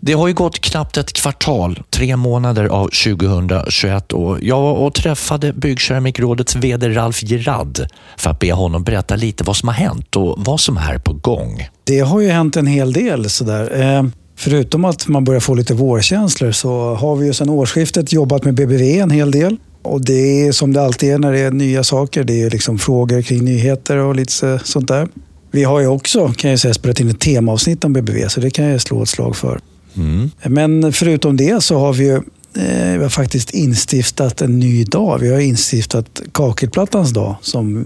Det 0.00 0.12
har 0.12 0.28
ju 0.28 0.34
gått 0.34 0.60
knappt 0.60 0.96
ett 0.96 1.12
kvartal, 1.12 1.82
tre 1.90 2.16
månader 2.16 2.64
av 2.64 2.84
2021 2.84 4.12
och 4.12 4.38
jag 4.42 4.60
var 4.60 4.72
och 4.72 4.94
träffade 4.94 5.52
Byggkeramikrådets 5.52 6.56
VD 6.56 6.88
Ralf 6.88 7.22
Gerard 7.22 7.78
för 8.16 8.30
att 8.30 8.38
be 8.38 8.52
honom 8.52 8.82
berätta 8.82 9.16
lite 9.16 9.44
vad 9.44 9.56
som 9.56 9.68
har 9.68 9.74
hänt 9.74 10.16
och 10.16 10.34
vad 10.38 10.60
som 10.60 10.76
är 10.76 10.98
på 10.98 11.12
gång. 11.12 11.68
Det 11.84 12.00
har 12.00 12.20
ju 12.20 12.28
hänt 12.28 12.56
en 12.56 12.66
hel 12.66 12.92
del. 12.92 13.30
Sådär. 13.30 13.80
Eh, 13.80 14.02
förutom 14.36 14.84
att 14.84 15.08
man 15.08 15.24
börjar 15.24 15.40
få 15.40 15.54
lite 15.54 15.74
vårkänslor 15.74 16.52
så 16.52 16.94
har 16.94 17.16
vi 17.16 17.26
ju 17.26 17.32
sedan 17.32 17.48
årsskiftet 17.50 18.12
jobbat 18.12 18.44
med 18.44 18.54
BBV 18.54 18.82
en 18.82 19.10
hel 19.10 19.30
del. 19.30 19.56
Och 19.82 20.04
det 20.04 20.46
är 20.46 20.52
som 20.52 20.72
det 20.72 20.82
alltid 20.82 21.12
är 21.12 21.18
när 21.18 21.32
det 21.32 21.38
är 21.40 21.50
nya 21.50 21.84
saker. 21.84 22.24
Det 22.24 22.42
är 22.42 22.50
liksom 22.50 22.78
frågor 22.78 23.22
kring 23.22 23.44
nyheter 23.44 23.96
och 23.96 24.16
lite 24.16 24.32
så- 24.32 24.58
sånt 24.64 24.88
där. 24.88 25.08
Vi 25.50 25.64
har 25.64 25.80
ju 25.80 25.86
också, 25.86 26.32
kan 26.36 26.50
jag 26.50 26.60
säga, 26.60 26.74
spelat 26.74 27.00
in 27.00 27.08
ett 27.08 27.20
temaavsnitt 27.20 27.84
om 27.84 27.92
BBV 27.92 28.28
så 28.28 28.40
det 28.40 28.50
kan 28.50 28.64
jag 28.64 28.80
slå 28.80 29.02
ett 29.02 29.08
slag 29.08 29.36
för. 29.36 29.60
Mm. 29.96 30.30
Men 30.46 30.92
förutom 30.92 31.36
det 31.36 31.62
så 31.62 31.78
har 31.78 31.92
vi 31.92 32.04
ju 32.04 32.14
eh, 32.14 32.92
vi 32.96 33.02
har 33.02 33.08
faktiskt 33.08 33.50
instiftat 33.50 34.42
en 34.42 34.58
ny 34.58 34.84
dag. 34.84 35.18
Vi 35.18 35.32
har 35.32 35.40
instiftat 35.40 36.20
kakelplattans 36.32 37.10
dag 37.10 37.36
som 37.40 37.84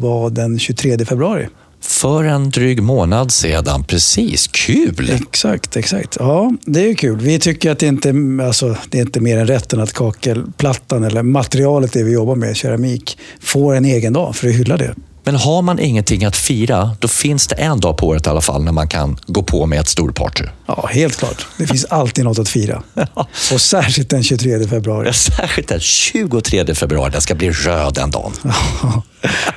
var 0.00 0.30
den 0.30 0.58
23 0.58 0.98
februari. 1.04 1.48
För 1.86 2.24
en 2.24 2.50
dryg 2.50 2.82
månad 2.82 3.32
sedan, 3.32 3.84
precis. 3.84 4.46
Kul! 4.46 5.10
Exakt, 5.10 5.76
exakt. 5.76 6.16
Ja, 6.20 6.52
det 6.64 6.90
är 6.90 6.94
kul. 6.94 7.20
Vi 7.20 7.38
tycker 7.38 7.70
att 7.70 7.78
det 7.78 7.86
inte 7.86 8.14
alltså, 8.46 8.76
det 8.90 8.98
är 8.98 9.02
inte 9.02 9.20
mer 9.20 9.38
än 9.38 9.46
rätten 9.46 9.80
att 9.80 9.92
kakelplattan 9.92 11.04
eller 11.04 11.22
materialet 11.22 11.92
det 11.92 12.02
vi 12.02 12.12
jobbar 12.12 12.34
med, 12.34 12.56
keramik, 12.56 13.18
får 13.40 13.74
en 13.74 13.84
egen 13.84 14.12
dag 14.12 14.36
för 14.36 14.48
att 14.48 14.54
hylla 14.54 14.76
det. 14.76 14.94
Men 15.24 15.36
har 15.36 15.62
man 15.62 15.78
ingenting 15.78 16.24
att 16.24 16.36
fira, 16.36 16.96
då 16.98 17.08
finns 17.08 17.46
det 17.46 17.54
en 17.54 17.80
dag 17.80 17.96
på 17.96 18.06
året 18.06 18.26
i 18.26 18.30
alla 18.30 18.40
fall 18.40 18.64
när 18.64 18.72
man 18.72 18.88
kan 18.88 19.18
gå 19.26 19.42
på 19.42 19.66
med 19.66 19.80
ett 19.80 19.88
storparty. 19.88 20.44
Ja, 20.66 20.88
helt 20.92 21.16
klart. 21.16 21.46
Det 21.58 21.66
finns 21.66 21.84
alltid 21.84 22.24
något 22.24 22.38
att 22.38 22.48
fira. 22.48 22.82
Och 23.52 23.60
särskilt 23.60 24.10
den 24.10 24.22
23 24.22 24.68
februari. 24.68 25.12
Särskilt 25.12 25.68
den 25.68 25.80
23 25.80 26.74
februari, 26.74 27.10
den 27.10 27.20
ska 27.20 27.34
bli 27.34 27.50
röd 27.50 27.94
den 27.94 28.10
dagen. 28.10 28.32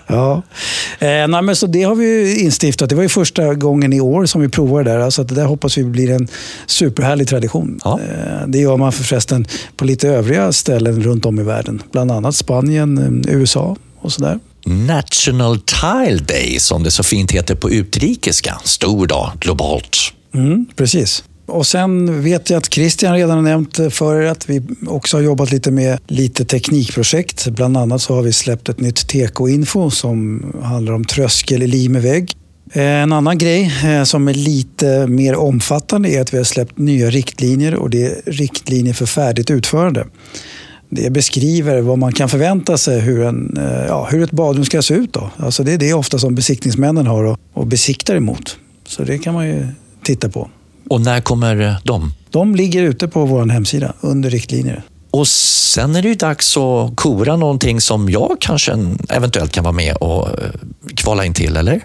Ja. 0.07 0.41
Eh, 0.99 1.27
nej, 1.27 1.41
men 1.41 1.55
så 1.55 1.67
det 1.67 1.83
har 1.83 1.95
vi 1.95 2.39
instiftat. 2.39 2.89
Det 2.89 2.95
var 2.95 3.03
ju 3.03 3.09
första 3.09 3.53
gången 3.53 3.93
i 3.93 4.01
år 4.01 4.25
som 4.25 4.41
vi 4.41 4.49
provade 4.49 4.91
det 4.91 4.97
där. 4.97 5.09
Så 5.09 5.21
att 5.21 5.27
det 5.27 5.35
där 5.35 5.45
hoppas 5.45 5.77
vi 5.77 5.83
blir 5.83 6.11
en 6.11 6.27
superhärlig 6.67 7.27
tradition. 7.27 7.79
Ja. 7.83 7.99
Eh, 7.99 8.47
det 8.47 8.57
gör 8.59 8.77
man 8.77 8.91
förresten 8.91 9.47
på 9.77 9.85
lite 9.85 10.09
övriga 10.09 10.51
ställen 10.51 11.03
runt 11.03 11.25
om 11.25 11.39
i 11.39 11.43
världen. 11.43 11.81
Bland 11.91 12.11
annat 12.11 12.35
Spanien, 12.35 13.23
eh, 13.27 13.35
USA 13.35 13.75
och 13.99 14.11
sådär. 14.11 14.39
National 14.67 15.59
Tile 15.59 16.19
Day, 16.19 16.59
som 16.59 16.83
det 16.83 16.91
så 16.91 17.03
fint 17.03 17.31
heter 17.31 17.55
på 17.55 17.71
utrikiska. 17.71 18.57
Stor 18.63 19.07
dag, 19.07 19.31
globalt. 19.39 19.97
Mm, 20.33 20.65
precis. 20.75 21.23
Och 21.45 21.67
sen 21.67 22.21
vet 22.23 22.49
jag 22.49 22.57
att 22.57 22.73
Christian 22.73 23.13
redan 23.13 23.35
har 23.35 23.41
nämnt 23.41 23.79
för 23.89 24.21
er 24.21 24.25
att 24.25 24.49
vi 24.49 24.61
också 24.87 25.17
har 25.17 25.21
jobbat 25.21 25.51
lite 25.51 25.71
med 25.71 25.99
lite 26.07 26.45
teknikprojekt. 26.45 27.47
Bland 27.47 27.77
annat 27.77 28.01
så 28.01 28.15
har 28.15 28.21
vi 28.21 28.33
släppt 28.33 28.69
ett 28.69 28.79
nytt 28.79 29.07
TK-info 29.07 29.89
som 29.89 30.45
handlar 30.63 30.93
om 30.93 31.05
tröskel 31.05 31.63
i 31.63 31.67
lim 31.67 31.91
med 31.91 32.01
vägg. 32.01 32.31
Eh, 32.73 32.83
en 32.83 33.13
annan 33.13 33.37
grej 33.37 33.71
eh, 33.85 34.03
som 34.03 34.27
är 34.27 34.33
lite 34.33 35.07
mer 35.07 35.35
omfattande 35.35 36.09
är 36.09 36.21
att 36.21 36.33
vi 36.33 36.37
har 36.37 36.43
släppt 36.43 36.77
nya 36.77 37.09
riktlinjer 37.09 37.75
och 37.75 37.89
det 37.89 38.05
är 38.05 38.31
riktlinjer 38.31 38.93
för 38.93 39.05
färdigt 39.05 39.51
utförande. 39.51 40.05
Det 40.89 41.09
beskriver 41.09 41.81
vad 41.81 41.97
man 41.97 42.13
kan 42.13 42.29
förvänta 42.29 42.77
sig 42.77 42.99
hur, 42.99 43.23
en, 43.23 43.57
eh, 43.57 43.85
ja, 43.87 44.07
hur 44.11 44.23
ett 44.23 44.31
badrum 44.31 44.65
ska 44.65 44.81
se 44.81 44.93
ut. 44.93 45.13
Då. 45.13 45.29
Alltså 45.37 45.63
det 45.63 45.73
är 45.73 45.77
det 45.77 45.93
ofta 45.93 46.19
som 46.19 46.35
besiktningsmännen 46.35 47.07
har 47.07 47.23
och, 47.23 47.39
och 47.53 47.67
besiktar 47.67 48.15
emot. 48.15 48.57
Så 48.87 49.03
det 49.03 49.17
kan 49.17 49.33
man 49.33 49.47
ju 49.47 49.67
titta 50.03 50.29
på. 50.29 50.49
Och 50.89 51.01
när 51.01 51.21
kommer 51.21 51.61
eh, 51.61 51.73
de? 51.83 52.13
De 52.29 52.55
ligger 52.55 52.83
ute 52.83 53.07
på 53.07 53.25
vår 53.25 53.45
hemsida 53.45 53.93
under 54.01 54.29
riktlinjer. 54.29 54.83
Och 55.11 55.27
sen 55.27 55.95
är 55.95 56.01
det 56.01 56.07
ju 56.07 56.15
dags 56.15 56.57
att 56.57 56.95
kora 56.95 57.37
någonting 57.37 57.81
som 57.81 58.09
jag 58.09 58.37
kanske 58.39 58.95
eventuellt 59.09 59.51
kan 59.51 59.63
vara 59.63 59.73
med 59.73 59.95
och 59.95 60.27
eh, 60.27 60.33
kvala 60.95 61.25
in 61.25 61.33
till, 61.33 61.57
eller? 61.57 61.81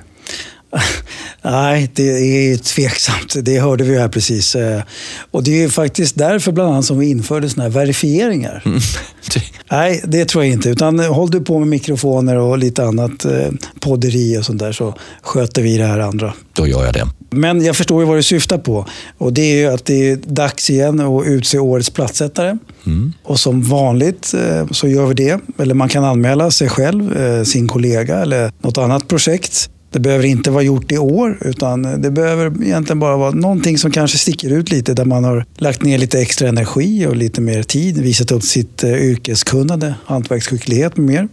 Nej, 1.43 1.91
det 1.95 2.03
är 2.03 2.57
tveksamt. 2.57 3.37
Det 3.43 3.61
hörde 3.61 3.85
vi 3.85 3.99
här 3.99 4.09
precis. 4.09 4.55
Eh, 4.55 4.83
och 5.31 5.43
det 5.43 5.63
är 5.63 5.69
faktiskt 5.69 6.19
därför 6.19 6.53
bland 6.53 6.73
annat 6.73 6.85
som 6.85 6.99
vi 6.99 7.11
införde 7.11 7.51
såna 7.51 7.63
här 7.63 7.71
verifieringar. 7.71 8.63
Mm. 8.65 8.81
Nej, 9.71 10.03
det 10.05 10.25
tror 10.25 10.45
jag 10.45 10.53
inte. 10.53 10.71
Utan 10.71 10.99
håll 10.99 11.31
du 11.31 11.41
på 11.41 11.59
med 11.59 11.69
mikrofoner 11.69 12.37
och 12.37 12.59
lite 12.59 12.85
annat 12.85 13.25
eh, 13.25 13.49
podderi 13.81 14.39
och 14.39 14.45
sånt 14.45 14.59
där 14.59 14.73
så 14.73 14.95
sköter 15.23 15.63
vi 15.63 15.79
det 15.79 15.87
här 15.87 15.99
andra. 15.99 16.35
Då 16.53 16.67
gör 16.67 16.85
jag 16.85 16.95
det. 16.95 17.07
Men 17.31 17.65
jag 17.65 17.77
förstår 17.77 18.03
ju 18.03 18.09
vad 18.09 18.19
du 18.19 18.23
syftar 18.23 18.59
på. 18.59 18.87
Och 19.19 19.33
det 19.33 19.43
är 19.43 19.57
ju 19.57 19.67
att 19.67 19.85
det 19.85 20.11
är 20.11 20.17
dags 20.17 20.71
igen 20.71 21.01
att 21.01 21.27
utse 21.27 21.59
årets 21.59 21.91
platssättare. 21.91 22.59
Mm. 22.87 23.13
Och 23.23 23.41
som 23.41 23.63
vanligt 23.63 24.35
eh, 24.35 24.67
så 24.71 24.89
gör 24.89 25.07
vi 25.07 25.15
det. 25.15 25.41
Eller 25.59 25.75
man 25.75 25.89
kan 25.89 26.05
anmäla 26.05 26.51
sig 26.51 26.69
själv, 26.69 27.15
sin 27.45 27.69
kollega 27.69 28.19
eller 28.19 28.53
något 28.63 28.79
annat 28.79 29.09
projekt. 29.09 29.71
Det 29.93 30.01
behöver 30.01 30.25
inte 30.25 30.51
vara 30.51 30.63
gjort 30.63 30.93
i 30.93 30.99
år, 30.99 31.39
utan 31.41 32.03
det 32.03 32.11
behöver 32.11 32.63
egentligen 32.63 32.99
bara 32.99 33.17
vara 33.17 33.31
någonting 33.31 33.79
som 33.79 33.91
kanske 33.91 34.19
sticker 34.19 34.51
ut 34.51 34.71
lite, 34.71 34.95
där 34.95 35.05
man 35.05 35.25
har 35.25 35.45
lagt 35.57 35.83
ner 35.83 35.99
lite 35.99 36.21
extra 36.21 36.49
energi 36.49 37.07
och 37.07 37.17
lite 37.17 37.41
mer 37.41 37.63
tid, 37.63 37.99
visat 37.99 38.33
upp 38.33 38.43
sitt 38.43 38.85
eh, 38.85 38.91
yrkeskunnande, 38.91 39.95
hantverksskicklighet 40.05 40.97
med 40.97 41.07
mer. 41.07 41.29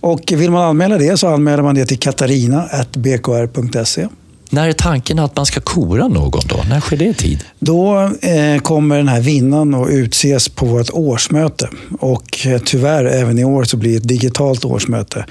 Och 0.00 0.32
vill 0.36 0.50
man 0.50 0.62
anmäla 0.62 0.98
det 0.98 1.16
så 1.16 1.28
anmäler 1.28 1.62
man 1.62 1.74
det 1.74 1.86
till 1.86 1.98
katarina.bkr.se. 1.98 4.08
När 4.50 4.68
är 4.68 4.72
tanken 4.72 5.18
att 5.18 5.36
man 5.36 5.46
ska 5.46 5.60
kora 5.60 6.08
någon 6.08 6.42
då? 6.48 6.64
När 6.68 6.80
sker 6.80 6.96
det 6.96 7.04
i 7.04 7.14
tid? 7.14 7.44
Då 7.58 8.10
eh, 8.20 8.60
kommer 8.62 8.96
den 8.96 9.08
här 9.08 9.20
vinnaren 9.20 9.74
att 9.74 9.88
utses 9.88 10.48
på 10.48 10.66
vårt 10.66 10.90
årsmöte. 10.90 11.68
Och 12.00 12.46
eh, 12.46 12.60
tyvärr 12.64 13.04
även 13.04 13.38
i 13.38 13.44
år 13.44 13.64
så 13.64 13.76
blir 13.76 13.90
det 13.90 13.96
ett 13.96 14.08
digitalt 14.08 14.64
årsmöte. 14.64 15.26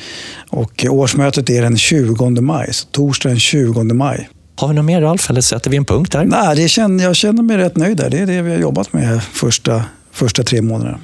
Och 0.50 0.86
eh, 0.86 0.94
årsmötet 0.94 1.50
är 1.50 1.62
den 1.62 1.78
20 1.78 2.42
maj, 2.42 2.74
så 2.74 2.88
torsdag 2.88 3.30
den 3.30 3.40
20 3.40 3.84
maj. 3.84 4.30
Har 4.56 4.68
vi 4.68 4.74
något 4.74 4.86
mer 4.86 5.02
Ralf, 5.02 5.30
eller 5.30 5.42
sätter 5.42 5.70
vi 5.70 5.78
en 5.78 5.86
punkt 5.86 6.12
där? 6.12 6.26
Nej, 6.26 6.56
det 6.56 6.68
känner, 6.68 7.04
jag 7.04 7.16
känner 7.16 7.44
mig 7.44 7.58
rätt 7.58 7.76
nöjd 7.76 7.98
där. 7.98 8.10
Det 8.10 8.18
är 8.18 8.26
det 8.26 8.42
vi 8.42 8.52
har 8.52 8.60
jobbat 8.60 8.94
med 8.94 9.24
första, 9.24 9.84
första 10.12 10.44
tre 10.44 10.62
månaderna. 10.62 10.98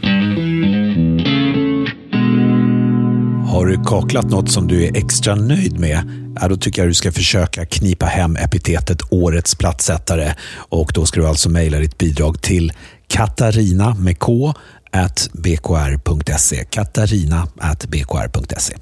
Har 3.47 3.65
du 3.65 3.83
kaklat 3.83 4.29
något 4.29 4.51
som 4.51 4.67
du 4.67 4.83
är 4.85 4.97
extra 4.97 5.35
nöjd 5.35 5.79
med? 5.79 6.22
Ja, 6.41 6.47
då 6.47 6.57
tycker 6.57 6.81
jag 6.81 6.89
du 6.89 6.93
ska 6.93 7.11
försöka 7.11 7.65
knipa 7.65 8.05
hem 8.05 8.35
epitetet 8.35 8.97
Årets 9.09 9.55
plattsättare. 9.55 10.33
Och 10.55 10.91
då 10.93 11.05
ska 11.05 11.19
du 11.21 11.27
alltså 11.27 11.49
mejla 11.49 11.77
ditt 11.77 11.97
bidrag 11.97 12.41
till 12.41 12.71
Katarina 13.07 13.95
med 13.95 14.19
K 14.19 14.53
at 14.91 15.29
bkr.se. 15.33 16.65
Katarina 16.69 17.47
at 17.57 17.85
bkr.se. 17.85 18.75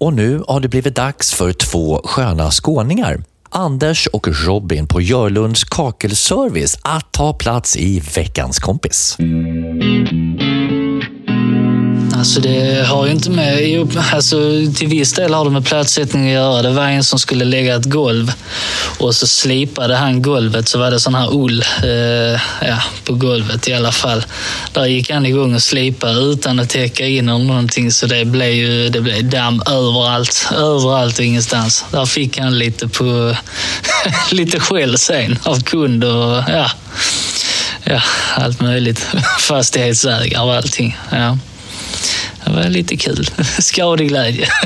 Och 0.00 0.14
nu 0.14 0.42
har 0.48 0.60
det 0.60 0.68
blivit 0.68 0.94
dags 0.96 1.34
för 1.34 1.52
två 1.52 2.00
sköna 2.04 2.50
skåningar. 2.50 3.22
Anders 3.50 4.06
och 4.06 4.28
Robin 4.46 4.86
på 4.86 5.00
Görlunds 5.00 5.64
kakelservice 5.64 6.78
att 6.82 7.12
ta 7.12 7.32
plats 7.32 7.76
i 7.76 8.00
veckans 8.14 8.58
kompis. 8.58 9.16
Alltså 12.20 12.40
det 12.40 12.86
har 12.86 13.06
ju 13.06 13.12
inte 13.12 13.30
med... 13.30 13.98
Alltså 14.12 14.36
till 14.76 14.88
viss 14.88 15.12
del 15.12 15.34
har 15.34 15.44
det 15.44 15.50
med 15.50 15.66
plötsättning 15.66 16.26
att 16.26 16.32
göra. 16.32 16.62
Det 16.62 16.70
var 16.70 16.84
en 16.84 17.04
som 17.04 17.18
skulle 17.18 17.44
lägga 17.44 17.76
ett 17.76 17.84
golv 17.84 18.32
och 18.98 19.14
så 19.14 19.26
slipade 19.26 19.96
han 19.96 20.22
golvet 20.22 20.68
så 20.68 20.78
var 20.78 20.90
det 20.90 21.00
sån 21.00 21.14
här 21.14 21.34
ull 21.34 21.64
eh, 21.82 22.40
ja, 22.68 22.82
på 23.04 23.14
golvet 23.14 23.68
i 23.68 23.74
alla 23.74 23.92
fall. 23.92 24.24
Där 24.72 24.86
gick 24.86 25.10
han 25.10 25.26
igång 25.26 25.54
och 25.54 25.62
slipade 25.62 26.20
utan 26.20 26.60
att 26.60 26.68
täcka 26.68 27.06
in 27.06 27.28
eller 27.28 27.44
någonting 27.44 27.92
så 27.92 28.06
det 28.06 28.24
blev 28.24 28.50
ju 28.50 28.88
det 28.88 29.00
blev 29.00 29.30
damm 29.30 29.62
överallt. 29.66 30.48
Överallt 30.56 31.18
och 31.18 31.24
ingenstans. 31.24 31.84
Där 31.90 32.06
fick 32.06 32.38
han 32.38 32.58
lite 32.58 32.88
på 32.88 33.36
lite 34.30 34.60
skäll 34.60 34.98
sen 34.98 35.38
av 35.42 35.62
kund 35.62 36.04
och 36.04 36.42
ja, 36.48 36.70
ja 37.84 38.02
allt 38.34 38.60
möjligt. 38.60 39.06
Fastighetsägare 39.40 40.42
och 40.42 40.54
allting. 40.54 40.98
Ja. 41.10 41.38
Det 42.50 42.56
var 42.56 42.68
lite 42.68 42.96
kul. 42.96 43.26
Skadeglädje. 43.58 44.48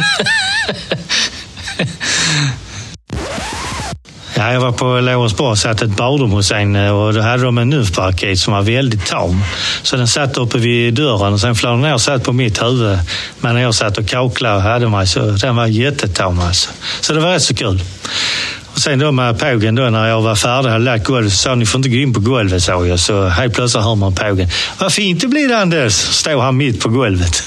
Ja, 4.37 4.53
jag 4.53 4.61
var 4.61 4.73
på 4.73 5.01
Lorensborg 5.01 5.51
och 5.51 5.59
satt 5.59 5.83
ett 5.83 5.97
badrum 5.97 6.31
hos 6.31 6.53
en 6.53 6.77
eh, 6.77 6.91
och 6.91 7.15
då 7.15 7.21
hade 7.21 7.43
de 7.43 7.59
en 7.59 7.71
nymfparakit 7.71 8.39
som 8.39 8.53
var 8.53 8.63
väldigt 8.63 9.07
tam. 9.07 9.43
Så 9.83 9.97
den 9.97 10.09
satt 10.09 10.37
uppe 10.37 10.59
vid 10.59 10.95
dörren 10.95 11.33
och 11.33 11.41
sen 11.41 11.55
flög 11.55 11.73
den 11.73 11.81
ner 11.81 11.95
och 11.95 12.01
satt 12.01 12.25
på 12.25 12.33
mitt 12.33 12.63
huvud. 12.63 12.99
Men 13.41 13.55
när 13.55 13.63
jag 13.63 13.75
satt 13.75 13.99
och 13.99 14.09
kaklade 14.09 14.57
och 14.57 14.63
hade 14.63 14.89
mig 14.89 15.07
så 15.07 15.21
den 15.21 15.57
var 15.57 15.67
jättetam 15.67 16.41
alltså. 16.41 16.71
Så 17.01 17.13
det 17.13 17.21
var 17.21 17.33
rätt 17.33 17.43
så 17.43 17.55
kul. 17.55 17.81
Och 18.75 18.81
sen 18.81 18.99
då 18.99 19.13
med 19.13 19.39
pågen 19.39 19.75
då 19.75 19.83
när 19.83 20.09
jag 20.09 20.23
var 20.23 20.35
färdig 20.35 20.67
och 20.67 20.73
hade 20.73 20.85
lagt 20.85 21.05
golvet 21.05 21.33
så 21.33 21.39
sa 21.39 21.55
ni 21.55 21.67
får 21.67 21.79
inte 21.79 21.89
gå 21.89 21.97
in 21.97 22.15
på 22.15 22.21
golvet 22.21 22.63
sa 22.63 22.87
jag. 22.87 23.01
Så 23.01 23.29
helt 23.29 23.55
plötsligt 23.55 23.85
hör 23.85 23.95
man 23.95 24.15
pågen. 24.15 24.49
Vad 24.79 24.93
fint 24.93 25.21
det 25.21 25.29
blir 25.29 25.53
Anders! 25.53 25.93
Står 25.93 26.43
han 26.43 26.57
mitt 26.57 26.81
på 26.81 26.89
golvet. 26.89 27.43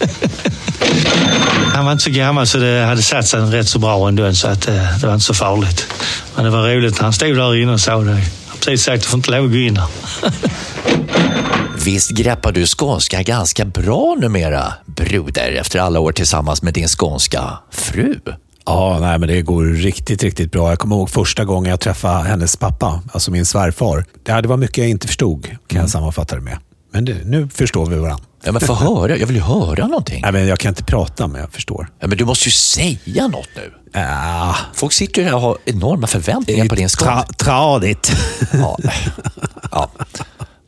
han 1.74 1.84
var 1.84 1.92
inte 1.92 2.04
så 2.04 2.10
gammal 2.10 2.46
så 2.46 2.58
det 2.58 2.84
hade 2.84 3.02
satt 3.02 3.26
sig 3.26 3.40
rätt 3.40 3.68
så 3.68 3.78
bra 3.78 4.08
ändå 4.08 4.34
så 4.34 4.48
att 4.48 4.68
eh, 4.68 4.98
det 5.00 5.06
var 5.06 5.14
inte 5.14 5.26
så 5.26 5.34
farligt. 5.34 5.86
Men 6.34 6.44
det 6.44 6.50
var 6.50 6.68
roligt 6.68 6.94
när 6.94 7.02
han 7.02 7.12
stod 7.12 7.36
där 7.36 7.56
inne 7.56 7.72
och 7.72 7.80
sa 7.80 7.96
det. 8.00 8.10
Jag 8.10 8.60
precis 8.64 8.84
sagt 8.84 9.02
du 9.02 9.08
får 9.08 9.18
inte 9.18 9.30
lov 9.30 9.44
att 9.44 9.50
gå 9.50 9.56
in 9.56 9.76
här. 9.76 9.88
Visst 11.84 12.10
greppar 12.10 12.52
du 12.52 12.66
skånska 12.66 13.22
ganska 13.22 13.64
bra 13.64 14.16
numera, 14.18 14.72
broder, 14.86 15.52
efter 15.52 15.78
alla 15.78 16.00
år 16.00 16.12
tillsammans 16.12 16.62
med 16.62 16.74
din 16.74 16.88
skånska 16.88 17.58
fru? 17.70 18.18
Ja, 18.66 18.98
nej, 19.00 19.18
men 19.18 19.28
det 19.28 19.42
går 19.42 19.64
riktigt, 19.64 20.22
riktigt 20.22 20.52
bra. 20.52 20.68
Jag 20.68 20.78
kommer 20.78 20.96
ihåg 20.96 21.10
första 21.10 21.44
gången 21.44 21.70
jag 21.70 21.80
träffade 21.80 22.28
hennes 22.28 22.56
pappa, 22.56 23.02
alltså 23.12 23.30
min 23.30 23.46
svärfar. 23.46 24.04
Det 24.22 24.48
var 24.48 24.56
mycket 24.56 24.78
jag 24.78 24.88
inte 24.88 25.06
förstod, 25.06 25.42
kan 25.44 25.58
jag 25.68 25.76
mm. 25.76 25.88
sammanfatta 25.88 26.34
det 26.34 26.40
med. 26.40 26.58
Men 26.92 27.04
det, 27.04 27.24
nu 27.24 27.48
förstår 27.48 27.86
vi 27.86 27.96
varandra. 27.96 28.24
Ja, 28.44 28.52
men 28.52 28.60
få 28.60 28.74
höra. 28.74 29.16
Jag 29.16 29.26
vill 29.26 29.36
ju 29.36 29.42
höra 29.42 29.86
någonting. 29.86 30.20
Nej, 30.22 30.32
men 30.32 30.46
jag 30.46 30.58
kan 30.58 30.68
inte 30.68 30.84
prata, 30.84 31.26
men 31.26 31.40
jag 31.40 31.52
förstår. 31.52 31.88
Ja, 32.00 32.06
men 32.06 32.18
du 32.18 32.24
måste 32.24 32.48
ju 32.48 32.52
säga 32.52 33.28
något 33.28 33.48
nu. 33.56 33.72
Ja. 33.92 34.56
Folk 34.74 34.92
sitter 34.92 35.22
ju 35.22 35.28
här 35.28 35.34
och 35.34 35.40
har 35.40 35.58
enorma 35.64 36.06
förväntningar 36.06 36.68
på 36.68 36.74
din 36.74 36.88
skål. 36.88 37.08
tradigt. 37.36 38.12
Ja. 38.52 38.78
ja. 39.70 39.90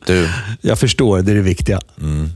Du. 0.05 0.29
Jag 0.61 0.79
förstår, 0.79 1.21
det 1.21 1.31
är 1.31 1.35
det 1.35 1.41
viktiga. 1.41 1.79
Mm. 2.01 2.31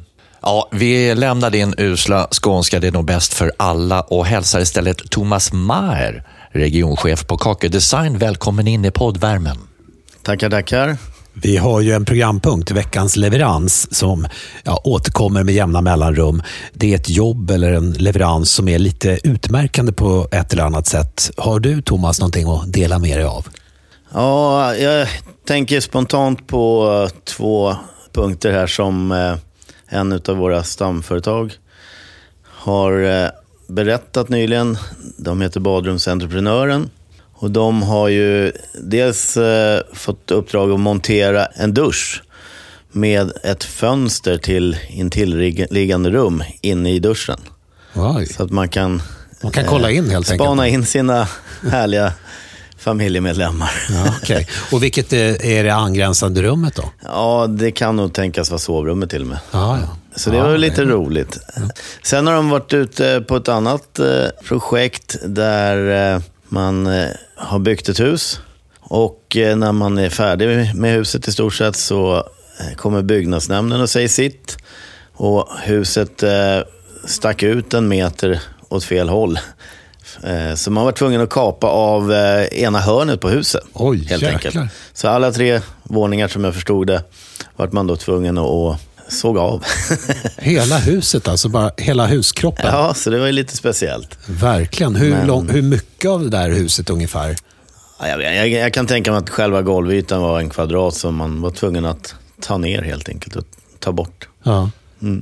Ja, 0.45 0.69
vi 0.71 1.15
lämnar 1.15 1.49
din 1.49 1.73
usla 1.77 2.27
skånska, 2.32 2.79
det 2.79 2.88
är 2.88 2.91
nog 2.91 3.06
bäst 3.06 3.34
för 3.34 3.51
alla 3.58 4.01
och 4.01 4.25
hälsar 4.25 4.60
istället 4.60 5.12
Thomas 5.12 5.53
Maher, 5.53 6.23
regionchef 6.51 7.27
på 7.27 7.38
Kake 7.38 7.67
Design, 7.67 8.17
välkommen 8.17 8.67
in 8.67 8.86
i 8.86 8.91
poddvärmen. 8.91 9.58
Tackar, 10.23 10.49
tackar. 10.49 10.97
Vi 11.34 11.58
har 11.58 11.82
ju 11.82 11.91
en 11.91 12.06
programpunkt, 12.06 12.71
veckans 12.71 13.15
leverans, 13.15 13.95
som 13.95 14.27
ja, 14.63 14.82
återkommer 14.84 15.43
med 15.43 15.56
jämna 15.56 15.82
mellanrum. 15.82 16.43
Det 16.73 16.91
är 16.91 16.95
ett 16.95 17.10
jobb 17.10 17.51
eller 17.51 17.73
en 17.73 17.93
leverans 17.93 18.51
som 18.51 18.67
är 18.67 18.79
lite 18.79 19.19
utmärkande 19.23 19.91
på 19.91 20.27
ett 20.32 20.53
eller 20.53 20.63
annat 20.63 20.88
sätt. 20.88 21.32
Har 21.38 21.60
du, 21.60 21.82
Thomas, 21.82 22.19
någonting 22.19 22.49
att 22.49 22.73
dela 22.73 22.99
med 22.99 23.17
dig 23.17 23.25
av? 23.25 23.47
Ja, 24.13 24.75
jag 24.75 25.08
tänker 25.47 25.79
spontant 25.79 26.47
på 26.47 27.10
två 27.23 27.75
punkter 28.13 28.51
här 28.51 28.67
som 28.67 29.12
eh, 29.12 29.36
en 29.93 30.21
av 30.27 30.38
våra 30.38 30.63
stamföretag 30.63 31.53
har 32.43 33.03
eh, 33.03 33.29
berättat 33.67 34.29
nyligen. 34.29 34.77
De 35.17 35.41
heter 35.41 35.60
Badrumsentreprenören. 35.60 36.89
Och 37.34 37.51
de 37.51 37.84
har 37.84 38.08
ju 38.08 38.51
dels 38.82 39.38
eh, 39.38 39.82
fått 39.93 40.32
uppdrag 40.32 40.71
att 40.71 40.79
montera 40.79 41.45
en 41.45 41.73
dusch 41.73 42.23
med 42.91 43.32
ett 43.43 43.63
fönster 43.63 44.38
till 44.38 44.77
intillliggande 44.89 46.10
rum 46.10 46.43
inne 46.62 46.93
i 46.93 46.99
duschen. 46.99 47.39
Oj. 47.95 48.25
Så 48.25 48.43
att 48.43 48.51
man 48.51 48.69
kan, 48.69 49.01
man 49.43 49.51
kan 49.51 49.65
kolla 49.65 49.91
in 49.91 50.10
helt 50.10 50.27
spana 50.27 50.63
enkelt. 50.63 50.79
In 50.79 50.86
sina 50.86 51.27
härliga 51.71 52.13
familjemedlemmar. 52.84 53.72
Ja, 53.89 54.15
okay. 54.22 54.46
Och 54.72 54.84
vilket 54.84 55.13
är 55.13 55.63
det 55.63 55.74
angränsande 55.74 56.41
rummet 56.41 56.76
då? 56.76 56.84
Ja, 57.04 57.48
det 57.50 57.72
kan 57.72 57.96
nog 57.96 58.13
tänkas 58.13 58.50
vara 58.50 58.60
sovrummet 58.60 59.10
till 59.10 59.22
och 59.22 59.28
med. 59.28 59.39
Ja, 59.52 59.78
ja. 59.82 59.98
Så 60.15 60.30
det 60.30 60.38
ja, 60.38 60.43
var 60.43 60.58
lite 60.58 60.82
det. 60.82 60.91
roligt. 60.91 61.39
Sen 62.04 62.28
har 62.28 62.34
de 62.34 62.50
varit 62.50 62.74
ute 62.74 63.24
på 63.28 63.36
ett 63.36 63.48
annat 63.48 64.00
eh, 64.00 64.06
projekt 64.43 65.15
där 65.26 66.13
eh, 66.15 66.22
man 66.50 66.88
eh, 66.88 67.08
har 67.36 67.60
byggt 67.60 67.89
ett 67.89 68.00
hus. 68.00 68.39
Och 68.80 69.38
eh, 69.38 69.56
när 69.56 69.72
man 69.72 69.98
är 69.98 70.10
färdig 70.10 70.76
med 70.76 70.93
huset 70.93 71.28
i 71.28 71.32
stort 71.32 71.54
sett 71.54 71.76
så 71.76 72.15
eh, 72.60 72.76
kommer 72.76 73.02
byggnadsnämnden 73.02 73.82
och 73.82 73.89
säger 73.89 74.08
sitt. 74.08 74.58
Och 75.13 75.50
huset 75.62 76.24
eh, 76.24 76.60
stack 77.06 77.43
ut 77.43 77.74
en 77.74 77.88
meter 77.88 78.39
åt 78.69 78.84
fel 78.84 79.10
håll. 79.10 79.39
Eh, 80.23 80.56
så 80.56 80.71
man 80.71 80.86
var 80.86 80.91
tvungen 80.91 81.21
att 81.21 81.30
kapa 81.30 81.67
av 81.67 82.13
eh, 82.13 82.43
ena 82.63 82.80
hörnet 82.80 83.21
på 83.21 83.30
huset. 83.30 83.63
Oj, 83.73 83.97
helt 83.97 84.21
jäklar. 84.23 84.32
enkelt. 84.34 84.71
Så 84.93 85.08
alla 85.08 85.32
tre 85.32 85.62
våningar 85.84 86.28
som 86.28 86.43
jag 86.43 86.54
förstod 86.54 86.88
det, 86.88 87.04
vart 87.56 87.71
man 87.71 87.88
då 87.88 87.95
tvungen 87.95 88.38
att 88.38 88.80
såg 89.10 89.38
av. 89.38 89.63
Hela 90.38 90.78
huset 90.78 91.28
alltså, 91.28 91.49
bara 91.49 91.71
hela 91.78 92.08
huskroppen? 92.08 92.65
ja, 92.67 92.93
så 92.93 93.10
det 93.10 93.19
var 93.19 93.26
ju 93.26 93.32
lite 93.32 93.58
speciellt. 93.58 94.17
Verkligen. 94.26 94.95
Hur, 94.95 95.10
Men- 95.12 95.28
lång, 95.28 95.49
hur 95.49 95.62
mycket 95.62 96.10
av 96.12 96.21
det 96.23 96.30
där 96.30 96.49
huset 96.49 96.89
ungefär? 96.89 97.36
Ja, 97.99 98.08
Jag, 98.08 98.36
jag, 98.36 98.47
jag 98.47 98.73
kan 98.73 98.88
tänka 98.88 99.12
mig 99.12 99.17
att 99.17 99.30
själva 99.30 99.62
golvytan 99.62 100.21
var 100.21 100.39
en 100.39 100.49
kvadrat 100.49 100.95
som 100.95 101.15
man 101.15 101.41
var 101.41 101.52
tvungen 101.52 101.86
att 101.86 102.15
ta 102.41 102.58
ner 102.58 102.82
helt 102.82 103.10
enkelt 103.10 103.36
och 103.36 103.43
ta 103.80 103.91
bort. 103.91 104.28
Ja. 104.43 104.69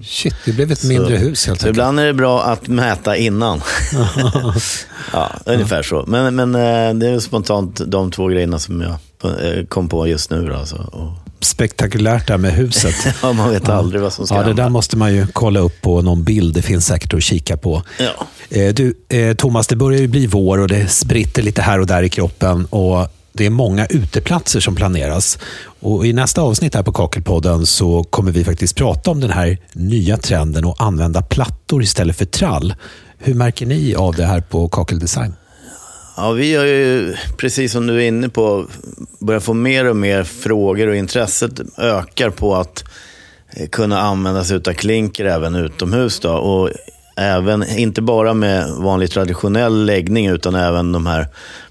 Shit, 0.03 0.35
det 0.45 0.51
blev 0.51 0.71
ett 0.71 0.83
mindre 0.83 1.15
hus 1.17 1.47
helt 1.47 1.59
Så 1.59 1.67
enkelt. 1.67 1.69
ibland 1.77 1.99
är 1.99 2.05
det 2.05 2.13
bra 2.13 2.43
att 2.43 2.67
mäta 2.67 3.15
innan. 3.17 3.61
ja, 5.13 5.31
ungefär 5.45 5.83
så. 5.83 6.03
Men, 6.07 6.35
men 6.35 6.55
eh, 6.55 6.93
det 6.93 7.07
är 7.09 7.19
spontant 7.19 7.81
de 7.87 8.11
två 8.11 8.27
grejerna 8.27 8.59
som 8.59 8.81
jag 8.81 8.91
eh, 9.23 9.65
kom 9.65 9.89
på 9.89 10.07
just 10.07 10.29
nu. 10.31 10.47
Då, 10.47 10.55
alltså. 10.55 10.75
och, 10.75 11.11
Spektakulärt 11.45 12.27
där 12.27 12.37
med 12.37 12.53
huset. 12.53 12.95
ja, 13.21 13.33
man 13.33 13.49
vet 13.51 13.69
aldrig 13.69 14.01
vad 14.01 14.13
som 14.13 14.25
ska 14.27 14.35
Ja, 14.35 14.41
det 14.41 14.47
hända. 14.47 14.63
där 14.63 14.69
måste 14.69 14.97
man 14.97 15.13
ju 15.13 15.27
kolla 15.27 15.59
upp 15.59 15.81
på 15.81 16.01
någon 16.01 16.23
bild. 16.23 16.53
Det 16.55 16.61
finns 16.61 16.85
säkert 16.85 17.13
att 17.13 17.23
kika 17.23 17.57
på. 17.57 17.83
Ja. 17.99 18.27
Eh, 18.57 18.73
Du, 18.73 18.93
Thomas, 19.37 19.67
det 19.67 19.75
börjar 19.75 19.99
ju 20.01 20.07
bli 20.07 20.27
vår 20.27 20.57
och 20.57 20.67
det 20.67 20.87
spritter 20.87 21.41
lite 21.41 21.61
här 21.61 21.79
och 21.79 21.87
där 21.87 22.03
i 22.03 22.09
kroppen. 22.09 22.65
Och 22.65 23.07
det 23.33 23.45
är 23.45 23.49
många 23.49 23.85
uteplatser 23.85 24.59
som 24.59 24.75
planeras. 24.75 25.39
Och 25.79 26.05
I 26.05 26.13
nästa 26.13 26.41
avsnitt 26.41 26.75
här 26.75 26.83
på 26.83 26.91
Kakelpodden 26.91 27.65
så 27.65 28.03
kommer 28.03 28.31
vi 28.31 28.43
faktiskt 28.43 28.75
prata 28.75 29.11
om 29.11 29.19
den 29.19 29.29
här 29.29 29.57
nya 29.73 30.17
trenden 30.17 30.65
att 30.65 30.81
använda 30.81 31.21
plattor 31.21 31.83
istället 31.83 32.17
för 32.17 32.25
trall. 32.25 32.73
Hur 33.17 33.33
märker 33.33 33.65
ni 33.65 33.95
av 33.95 34.15
det 34.15 34.25
här 34.25 34.41
på 34.41 34.69
Kakeldesign? 34.69 35.33
Ja, 36.17 36.31
vi 36.31 36.55
har 36.55 36.65
ju, 36.65 37.15
precis 37.37 37.71
som 37.71 37.87
du 37.87 37.95
är 37.95 38.07
inne 38.07 38.29
på, 38.29 38.67
börjat 39.19 39.43
få 39.43 39.53
mer 39.53 39.85
och 39.85 39.95
mer 39.95 40.23
frågor 40.23 40.87
och 40.87 40.95
intresset 40.95 41.51
ökar 41.77 42.29
på 42.29 42.55
att 42.55 42.83
eh, 43.49 43.69
kunna 43.69 44.01
använda 44.01 44.43
sig 44.43 44.57
av 44.57 44.73
klinker 44.73 45.25
även 45.25 45.55
utomhus. 45.55 46.19
Då. 46.19 46.31
Och 46.31 46.69
även, 47.15 47.69
inte 47.77 48.01
bara 48.01 48.33
med 48.33 48.71
vanlig 48.71 49.11
traditionell 49.11 49.85
läggning 49.85 50.27
utan 50.27 50.55
även 50.55 50.91
de 50.91 51.05
här 51.05 51.27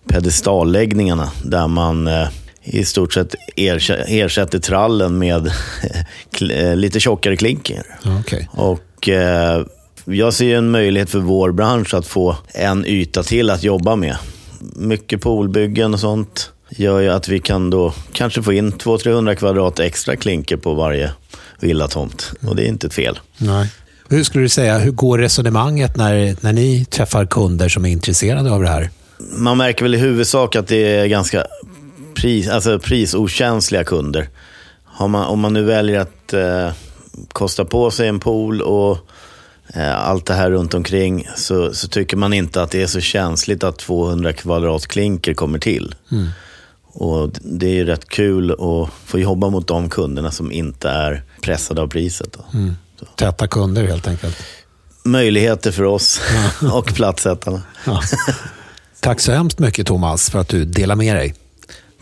pedestalläggningarna 0.08 1.30
där 1.44 1.68
man 1.68 2.06
eh, 2.06 2.28
i 2.62 2.84
stort 2.84 3.12
sett 3.12 3.34
ersätter, 3.56 4.58
trallen 4.58 5.18
med 5.18 5.46
eh, 6.50 6.76
lite 6.76 7.00
tjockare 7.00 7.36
klinker. 7.36 7.82
Okay. 8.20 8.46
Och 8.52 9.08
eh, 9.08 9.64
jag 10.04 10.34
ser 10.34 10.56
en 10.56 10.70
möjlighet 10.70 11.10
för 11.10 11.18
vår 11.18 11.52
bransch 11.52 11.94
att 11.94 12.06
få 12.06 12.36
en 12.54 12.86
yta 12.86 13.22
till 13.22 13.50
att 13.50 13.62
jobba 13.62 13.96
med. 13.96 14.16
Mycket 14.76 15.20
poolbyggen 15.20 15.94
och 15.94 16.00
sånt 16.00 16.50
gör 16.70 17.00
ju 17.00 17.08
att 17.08 17.28
vi 17.28 17.38
kan 17.38 17.70
då 17.70 17.94
kanske 18.12 18.42
få 18.42 18.52
in 18.52 18.72
200-300 18.72 19.34
kvadrat 19.34 19.80
extra 19.80 20.16
klinker 20.16 20.56
på 20.56 20.74
varje 20.74 21.10
villatomt. 21.60 22.32
Och 22.46 22.56
det 22.56 22.62
är 22.62 22.68
inte 22.68 22.86
ett 22.86 22.94
fel. 22.94 23.18
Nej. 23.38 23.68
Hur 24.10 24.24
skulle 24.24 24.44
du 24.44 24.48
säga, 24.48 24.78
hur 24.78 24.90
går 24.90 25.18
resonemanget 25.18 25.96
när, 25.96 26.36
när 26.40 26.52
ni 26.52 26.84
träffar 26.84 27.26
kunder 27.26 27.68
som 27.68 27.84
är 27.84 27.88
intresserade 27.88 28.50
av 28.50 28.62
det 28.62 28.68
här? 28.68 28.90
Man 29.18 29.56
märker 29.56 29.84
väl 29.84 29.94
i 29.94 29.98
huvudsak 29.98 30.56
att 30.56 30.68
det 30.68 30.76
är 30.76 31.06
ganska 31.06 31.46
pris, 32.14 32.48
alltså 32.48 32.78
prisokänsliga 32.78 33.84
kunder. 33.84 34.28
Man, 35.00 35.14
om 35.14 35.40
man 35.40 35.52
nu 35.52 35.62
väljer 35.62 36.00
att 36.00 36.32
eh, 36.32 36.70
kosta 37.32 37.64
på 37.64 37.90
sig 37.90 38.08
en 38.08 38.20
pool 38.20 38.62
och 38.62 38.98
eh, 39.74 40.08
allt 40.08 40.26
det 40.26 40.34
här 40.34 40.50
runt 40.50 40.74
omkring 40.74 41.28
så, 41.36 41.74
så 41.74 41.88
tycker 41.88 42.16
man 42.16 42.32
inte 42.32 42.62
att 42.62 42.70
det 42.70 42.82
är 42.82 42.86
så 42.86 43.00
känsligt 43.00 43.64
att 43.64 43.78
200 43.78 44.32
kvadrat 44.32 44.86
klinker 44.86 45.34
kommer 45.34 45.58
till. 45.58 45.94
Och 46.92 47.30
det 47.42 47.66
är 47.66 47.74
ju 47.74 47.84
rätt 47.84 48.08
kul 48.08 48.50
att 48.50 48.90
få 49.04 49.18
jobba 49.18 49.50
mot 49.50 49.66
de 49.66 49.88
kunderna 49.88 50.30
som 50.30 50.52
inte 50.52 50.88
är 50.88 51.22
pressade 51.40 51.82
av 51.82 51.88
priset. 51.88 52.32
Då. 52.32 52.44
Täta 53.16 53.46
kunder 53.46 53.84
helt 53.84 54.08
enkelt. 54.08 54.36
Möjligheter 55.04 55.72
för 55.72 55.84
oss 55.84 56.20
och 56.72 56.86
platssättarna. 56.86 57.62
Ja. 57.86 58.02
Tack 59.00 59.20
så 59.20 59.32
hemskt 59.32 59.58
mycket 59.58 59.86
Thomas 59.86 60.30
för 60.30 60.38
att 60.38 60.48
du 60.48 60.64
delar 60.64 60.96
med 60.96 61.16
dig. 61.16 61.34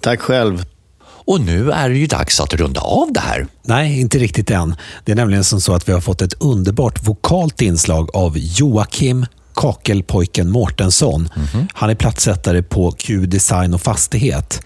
Tack 0.01 0.21
själv. 0.21 0.65
Och 1.05 1.41
nu 1.41 1.71
är 1.71 1.89
det 1.89 1.97
ju 1.97 2.07
dags 2.07 2.41
att 2.41 2.55
runda 2.55 2.81
av 2.81 3.13
det 3.13 3.21
här. 3.21 3.47
Nej, 3.63 4.01
inte 4.01 4.19
riktigt 4.19 4.51
än. 4.51 4.75
Det 5.05 5.13
är 5.13 5.17
nämligen 5.17 5.45
som 5.45 5.61
så 5.61 5.75
att 5.75 5.89
vi 5.89 5.93
har 5.93 6.01
fått 6.01 6.23
ett 6.23 6.35
underbart 6.43 7.07
vokalt 7.07 7.63
inslag 7.63 8.11
av 8.15 8.39
Joakim 8.39 9.27
Kakelpojken 9.55 10.51
Mårtensson. 10.51 11.29
Han 11.75 11.91
är 11.91 11.95
platssättare 11.95 12.63
på 12.63 12.93
Q 12.93 13.27
Design 13.27 13.75
och 13.75 13.83
Fastighet. 13.83 14.63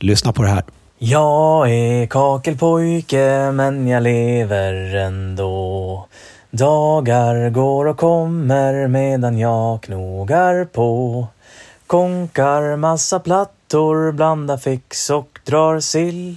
Lyssna 0.00 0.32
på 0.32 0.42
det 0.42 0.48
här. 0.48 0.64
Jag 1.06 1.70
är 1.70 2.06
kakelpojke 2.06 3.52
men 3.52 3.88
jag 3.88 4.02
lever 4.02 4.94
ändå. 4.94 6.06
Dagar 6.50 7.50
går 7.50 7.86
och 7.86 7.98
kommer 7.98 8.88
medan 8.88 9.38
jag 9.38 9.82
knogar 9.82 10.64
på. 10.64 11.26
Konkar 11.86 12.76
massa 12.76 13.20
plattor, 13.20 14.12
blandar 14.12 14.56
fix 14.56 15.10
och 15.10 15.38
drar 15.44 15.80
sill. 15.80 16.36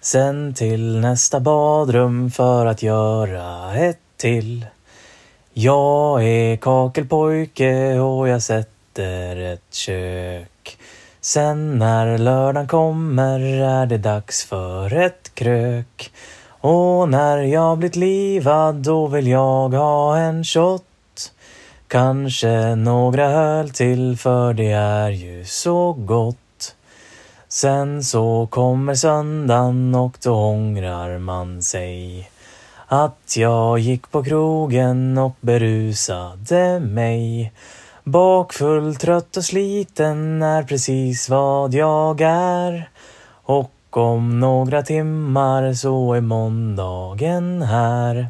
Sen 0.00 0.54
till 0.54 1.00
nästa 1.00 1.40
badrum 1.40 2.30
för 2.30 2.66
att 2.66 2.82
göra 2.82 3.74
ett 3.74 3.98
till. 4.16 4.66
Jag 5.52 6.24
är 6.24 6.56
kakelpojke 6.56 7.98
och 7.98 8.28
jag 8.28 8.42
sätter 8.42 9.36
ett 9.36 9.74
kök. 9.74 10.78
Sen 11.24 11.78
när 11.78 12.18
lördagen 12.18 12.68
kommer 12.68 13.40
är 13.62 13.86
det 13.86 13.98
dags 13.98 14.44
för 14.44 14.94
ett 14.94 15.34
krök. 15.34 16.12
Och 16.60 17.08
när 17.08 17.38
jag 17.38 17.78
blivit 17.78 17.96
livad 17.96 18.74
då 18.74 19.06
vill 19.06 19.26
jag 19.26 19.68
ha 19.68 20.18
en 20.18 20.44
shot. 20.44 21.32
Kanske 21.88 22.74
några 22.74 23.24
öl 23.24 23.70
till 23.70 24.16
för 24.18 24.54
det 24.54 24.70
är 24.72 25.10
ju 25.10 25.44
så 25.44 25.92
gott. 25.92 26.74
Sen 27.48 28.04
så 28.04 28.46
kommer 28.50 28.94
söndagen 28.94 29.94
och 29.94 30.18
då 30.22 30.34
ångrar 30.34 31.18
man 31.18 31.62
sig. 31.62 32.30
Att 32.86 33.36
jag 33.36 33.78
gick 33.78 34.10
på 34.10 34.24
krogen 34.24 35.18
och 35.18 35.36
berusade 35.40 36.80
mig. 36.80 37.52
Bakfull, 38.04 38.96
trött 38.96 39.36
och 39.36 39.44
sliten 39.44 40.42
är 40.42 40.62
precis 40.62 41.28
vad 41.28 41.74
jag 41.74 42.20
är. 42.20 42.88
Och 43.42 43.96
om 43.96 44.40
några 44.40 44.82
timmar 44.82 45.72
så 45.74 46.12
är 46.12 46.20
måndagen 46.20 47.62
här. 47.62 48.28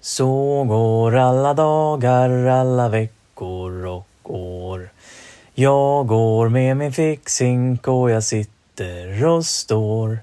Så 0.00 0.64
går 0.64 1.16
alla 1.16 1.54
dagar, 1.54 2.46
alla 2.46 2.88
veckor 2.88 3.86
och 3.86 4.06
år. 4.22 4.90
Jag 5.54 6.06
går 6.06 6.48
med 6.48 6.76
min 6.76 6.92
fixink 6.92 7.88
och 7.88 8.10
jag 8.10 8.24
sitter 8.24 9.26
och 9.26 9.44
står. 9.44 10.18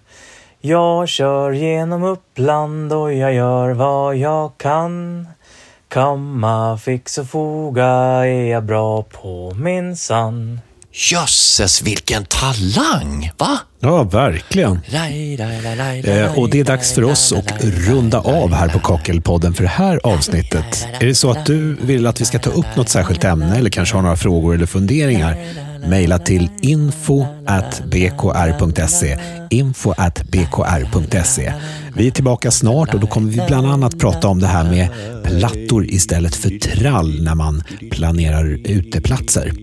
Jag 0.60 1.08
kör 1.08 1.52
genom 1.52 2.04
Uppland 2.04 2.94
och 2.94 3.14
jag 3.14 3.34
gör 3.34 3.70
vad 3.70 4.16
jag 4.16 4.58
kan. 4.58 5.28
Kamma, 5.90 6.78
fix 6.78 7.18
och 7.18 7.30
foga 7.30 7.86
är 8.26 8.52
jag 8.52 8.66
bra 8.66 9.04
på 9.04 9.54
minsann. 9.56 10.60
Jösses, 11.12 11.82
vilken 11.82 12.26
talang! 12.26 13.32
Va? 13.38 13.60
Ja, 13.80 14.04
verkligen. 14.04 14.80
Eh, 16.06 16.40
och 16.40 16.50
det 16.50 16.60
är 16.60 16.64
dags 16.64 16.94
för 16.94 17.04
oss 17.04 17.34
att 17.34 17.64
runda 17.64 18.20
av 18.20 18.54
här 18.54 18.70
på 18.70 18.80
Kakelpodden 18.80 19.54
för 19.54 19.64
det 19.64 19.70
här 19.70 20.00
avsnittet. 20.04 20.88
Är 21.00 21.06
det 21.06 21.16
så 21.16 21.32
att 21.32 21.46
du 21.46 21.76
vill 21.82 22.08
att 22.08 22.22
vi 22.22 22.26
ska 22.26 22.40
ta 22.40 22.50
upp 22.50 22.76
något 22.76 22.90
särskilt 22.90 23.24
ämne 23.24 23.58
eller 23.58 23.70
kanske 23.70 23.96
har 23.96 24.02
några 24.02 24.18
frågor 24.18 24.56
eller 24.56 24.66
funderingar? 24.66 25.38
Mejla 25.86 26.20
till 26.20 26.50
info 26.62 27.26
bkr.se 27.86 29.18
info 29.50 29.94
bkr.se 30.32 31.54
Vi 31.96 32.08
är 32.08 32.12
tillbaka 32.12 32.52
snart 32.52 32.94
och 32.94 33.00
då 33.00 33.08
kommer 33.08 33.32
vi 33.32 33.42
bland 33.48 33.68
annat 33.68 34.00
prata 34.00 34.28
om 34.28 34.40
det 34.40 34.48
här 34.48 34.64
med 34.64 34.90
plattor 35.24 35.86
istället 35.86 36.36
för 36.36 36.50
trall 36.50 37.24
när 37.24 37.36
man 37.36 37.64
planerar 37.92 38.46
uteplatser. 38.46 39.54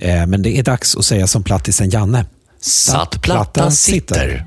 Eh, 0.00 0.26
men 0.26 0.42
det 0.42 0.58
är 0.58 0.62
dags 0.62 0.96
att 0.96 1.04
säga 1.04 1.26
som 1.26 1.42
plattisen 1.42 1.90
Janne. 1.90 2.24
Satt 2.60 3.22
plattan 3.22 3.72
sitter. 3.72 4.46